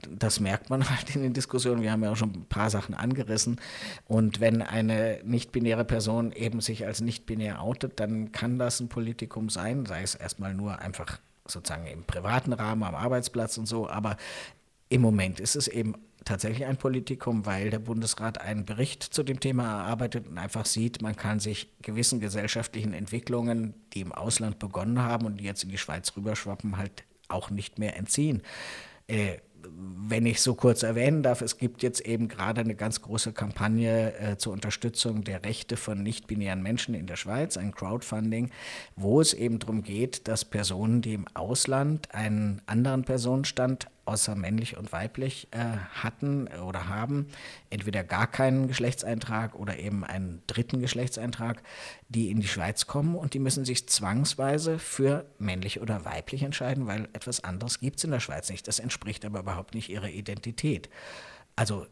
[0.09, 1.81] Das merkt man halt in den Diskussionen.
[1.81, 3.59] Wir haben ja auch schon ein paar Sachen angerissen.
[4.05, 9.49] Und wenn eine nicht-binäre Person eben sich als nicht-binär outet, dann kann das ein Politikum
[9.49, 13.89] sein, sei es erstmal nur einfach sozusagen im privaten Rahmen, am Arbeitsplatz und so.
[13.89, 14.17] Aber
[14.89, 15.95] im Moment ist es eben
[16.27, 21.01] tatsächlich ein Politikum, weil der Bundesrat einen Bericht zu dem Thema erarbeitet und einfach sieht,
[21.01, 25.77] man kann sich gewissen gesellschaftlichen Entwicklungen, die im Ausland begonnen haben und jetzt in die
[25.77, 28.41] Schweiz rüberschwappen, halt auch nicht mehr entziehen.
[29.07, 29.37] Äh,
[29.69, 34.13] wenn ich so kurz erwähnen darf, es gibt jetzt eben gerade eine ganz große Kampagne
[34.17, 38.51] äh, zur Unterstützung der Rechte von nicht-binären Menschen in der Schweiz, ein Crowdfunding,
[38.95, 44.77] wo es eben darum geht, dass Personen, die im Ausland einen anderen Personenstand außer männlich
[44.77, 47.27] und weiblich äh, hatten oder haben,
[47.69, 51.61] entweder gar keinen Geschlechtseintrag oder eben einen dritten Geschlechtseintrag,
[52.09, 56.87] die in die Schweiz kommen und die müssen sich zwangsweise für männlich oder weiblich entscheiden,
[56.87, 58.67] weil etwas anderes gibt es in der Schweiz nicht.
[58.67, 60.89] Das entspricht aber überhaupt nicht ihrer Identität.
[61.55, 61.87] Also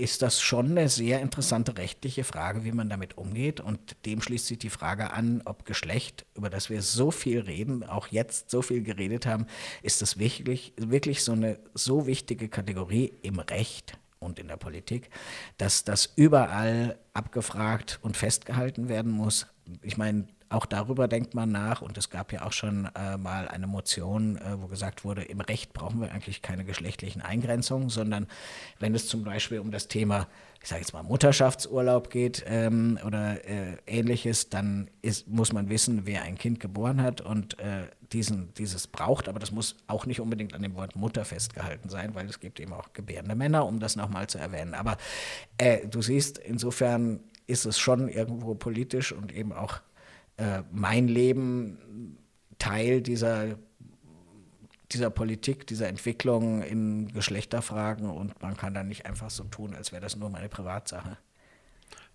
[0.00, 3.60] ist das schon eine sehr interessante rechtliche Frage, wie man damit umgeht.
[3.60, 7.84] Und dem schließt sich die Frage an, ob Geschlecht, über das wir so viel reden,
[7.84, 9.46] auch jetzt so viel geredet haben,
[9.82, 15.10] ist das wirklich, wirklich so eine so wichtige Kategorie im Recht und in der Politik,
[15.58, 19.46] dass das überall abgefragt und festgehalten werden muss.
[19.82, 23.46] Ich meine, auch darüber denkt man nach und es gab ja auch schon äh, mal
[23.46, 28.26] eine Motion, äh, wo gesagt wurde, im Recht brauchen wir eigentlich keine geschlechtlichen Eingrenzungen, sondern
[28.80, 30.26] wenn es zum Beispiel um das Thema,
[30.60, 36.04] ich sage jetzt mal Mutterschaftsurlaub geht ähm, oder äh, ähnliches, dann ist, muss man wissen,
[36.04, 40.20] wer ein Kind geboren hat und äh, diesen, dieses braucht, aber das muss auch nicht
[40.20, 43.78] unbedingt an dem Wort Mutter festgehalten sein, weil es gibt eben auch gebärende Männer, um
[43.78, 44.74] das nochmal zu erwähnen.
[44.74, 44.96] Aber
[45.58, 49.80] äh, du siehst, insofern ist es schon irgendwo politisch und eben auch
[50.40, 52.18] äh, mein Leben
[52.58, 53.58] Teil dieser,
[54.92, 59.92] dieser Politik, dieser Entwicklung in Geschlechterfragen und man kann da nicht einfach so tun, als
[59.92, 61.18] wäre das nur meine Privatsache.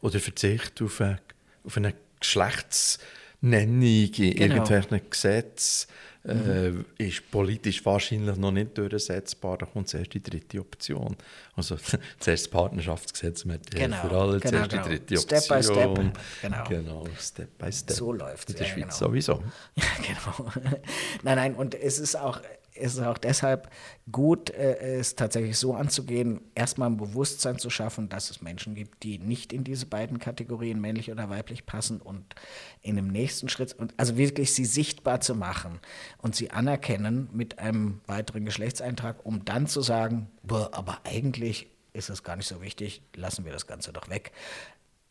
[0.02, 1.20] Oder Verzicht auf eine,
[1.64, 3.00] auf eine Geschlechts-
[3.46, 4.56] Nennung in genau.
[4.56, 5.88] irgendwelchen Gesetzen
[6.24, 6.86] mhm.
[6.98, 9.58] äh, ist politisch wahrscheinlich noch nicht durchsetzbar.
[9.58, 11.16] Da kommt zuerst die dritte Option.
[11.56, 11.76] Also
[12.20, 14.84] zuerst das Partnerschaftsgesetz mit genau, für alle, genau, zuerst genau.
[14.84, 15.42] die dritte Option.
[15.42, 16.20] Step by Step.
[16.42, 16.64] Genau.
[16.68, 17.96] genau, Step by Step.
[17.96, 18.56] So läuft es.
[18.56, 19.10] In der ja, Schweiz genau.
[19.10, 19.44] sowieso.
[19.76, 20.52] Ja, genau.
[21.24, 22.42] nein, nein, und es ist auch
[22.76, 23.70] ist auch deshalb
[24.12, 29.04] gut, äh, es tatsächlich so anzugehen, erstmal ein Bewusstsein zu schaffen, dass es Menschen gibt,
[29.04, 32.36] die nicht in diese beiden Kategorien, männlich oder weiblich, passen und
[32.82, 35.80] in dem nächsten Schritt, also wirklich sie sichtbar zu machen
[36.18, 42.10] und sie anerkennen mit einem weiteren Geschlechtseintrag, um dann zu sagen, boah, aber eigentlich ist
[42.10, 44.32] es gar nicht so wichtig, lassen wir das Ganze doch weg.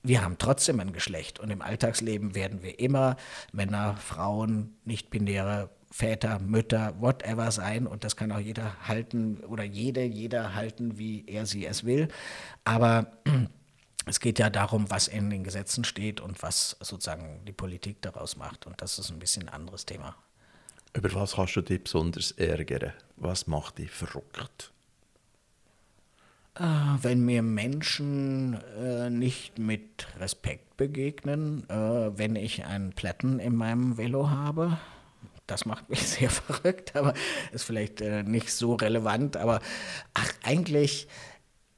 [0.02, 3.16] Wir haben trotzdem ein Geschlecht und im Alltagsleben werden wir immer
[3.52, 10.02] Männer, Frauen, nicht-binäre Väter, Mütter, whatever sein und das kann auch jeder halten oder jede,
[10.02, 12.08] jeder halten, wie er sie es will.
[12.64, 13.12] Aber
[14.06, 18.36] es geht ja darum, was in den Gesetzen steht und was sozusagen die Politik daraus
[18.36, 18.66] macht.
[18.66, 20.16] Und das ist ein bisschen ein anderes Thema.
[20.94, 22.92] Über was hast du dich besonders ärgern?
[23.14, 24.72] Was macht dich verrückt?
[26.56, 26.64] Äh,
[27.02, 33.96] wenn mir Menschen äh, nicht mit Respekt begegnen, äh, wenn ich einen Platten in meinem
[33.96, 34.76] Velo habe,
[35.46, 37.14] das macht mich sehr verrückt, aber
[37.52, 39.36] ist vielleicht äh, nicht so relevant.
[39.36, 39.60] Aber
[40.14, 41.08] ach, eigentlich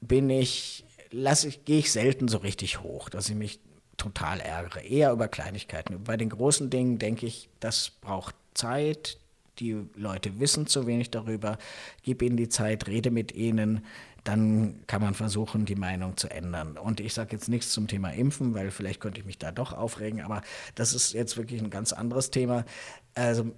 [0.01, 3.59] bin ich, lasse ich, gehe ich selten so richtig hoch, dass ich mich
[3.97, 4.81] total ärgere.
[4.81, 6.03] Eher über Kleinigkeiten.
[6.03, 9.17] Bei den großen Dingen denke ich, das braucht Zeit.
[9.59, 11.57] Die Leute wissen zu wenig darüber.
[12.03, 13.83] Gib ihnen die Zeit, rede mit ihnen
[14.27, 16.77] dann kann man versuchen, die Meinung zu ändern.
[16.77, 19.71] Und ich sage jetzt nichts zum Thema Impfen, weil vielleicht könnte ich mich da doch
[19.73, 20.41] aufregen, aber
[20.75, 22.65] das ist jetzt wirklich ein ganz anderes Thema.
[23.13, 23.51] Also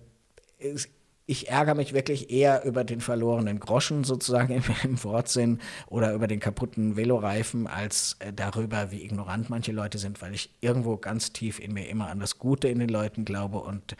[1.26, 6.28] ich ärgere mich wirklich eher über den verlorenen Groschen sozusagen im, im Wortsinn oder über
[6.28, 11.34] den kaputten Veloreifen als äh, darüber, wie ignorant manche Leute sind, weil ich irgendwo ganz
[11.34, 13.96] tief in mir immer an das Gute in den Leuten glaube und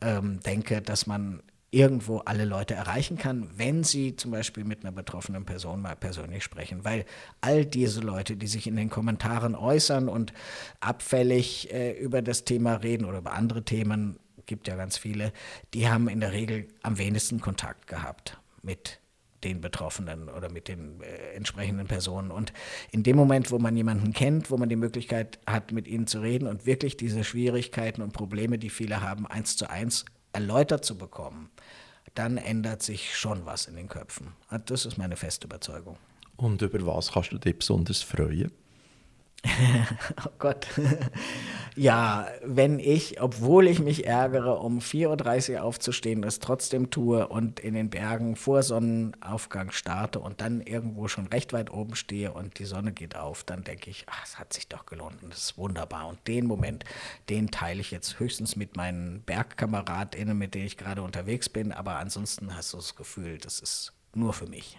[0.00, 4.92] ähm, denke, dass man irgendwo alle Leute erreichen kann, wenn sie zum Beispiel mit einer
[4.92, 6.84] betroffenen Person mal persönlich sprechen.
[6.84, 7.04] Weil
[7.40, 10.32] all diese Leute, die sich in den Kommentaren äußern und
[10.80, 15.32] abfällig äh, über das Thema reden oder über andere Themen, gibt ja ganz viele,
[15.74, 18.98] die haben in der Regel am wenigsten Kontakt gehabt mit
[19.44, 22.32] den Betroffenen oder mit den äh, entsprechenden Personen.
[22.32, 22.52] Und
[22.90, 26.20] in dem Moment, wo man jemanden kennt, wo man die Möglichkeit hat, mit ihnen zu
[26.20, 30.96] reden und wirklich diese Schwierigkeiten und Probleme, die viele haben, eins zu eins erläutert zu
[30.96, 31.50] bekommen,
[32.14, 34.34] dann ändert sich schon was in den Köpfen.
[34.66, 35.96] Das ist meine feste Überzeugung.
[36.36, 38.50] Und über was kannst du dich besonders freuen?
[40.24, 40.66] oh Gott.
[41.76, 47.60] Ja, wenn ich, obwohl ich mich ärgere, um 4.30 Uhr aufzustehen, das trotzdem tue und
[47.60, 52.58] in den Bergen vor Sonnenaufgang starte und dann irgendwo schon recht weit oben stehe und
[52.58, 55.44] die Sonne geht auf, dann denke ich, ach, es hat sich doch gelohnt und das
[55.44, 56.08] ist wunderbar.
[56.08, 56.84] Und den Moment,
[57.28, 61.96] den teile ich jetzt höchstens mit meinen BergkameradInnen, mit denen ich gerade unterwegs bin, aber
[61.96, 64.76] ansonsten hast du das Gefühl, das ist nur für mich.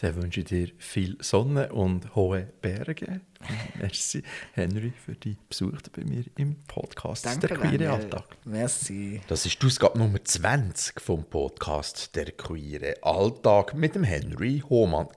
[0.00, 3.20] Dann wünsche ich dir viel Sonne und hohe Berge.
[3.80, 4.22] Merci,
[4.52, 8.24] Henry, für die Besuch bei mir im Podcast Danke, «Der queere Alltag».
[8.44, 9.20] Merci.
[9.26, 15.08] Das ist die Ausgabe Nummer 20 vom Podcast «Der queere Alltag» mit dem Henry Hohmann.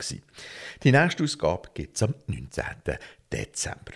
[0.84, 2.64] Die nächste Ausgabe gibt es am 19.
[3.32, 3.94] Dezember.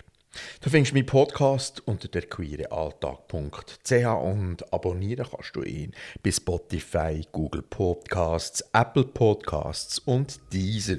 [0.60, 7.62] Du findest meinen Podcast unter der queerealltag.ch und abonnieren kannst du ihn bei Spotify, Google
[7.62, 10.98] Podcasts, Apple Podcasts und Deezer.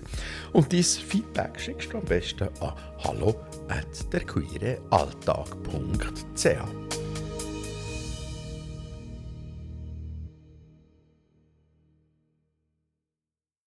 [0.53, 2.73] Und dieses Feedback schickst du am besten an
[3.03, 3.35] hallo
[3.69, 7.06] at derqueerealltag.ch.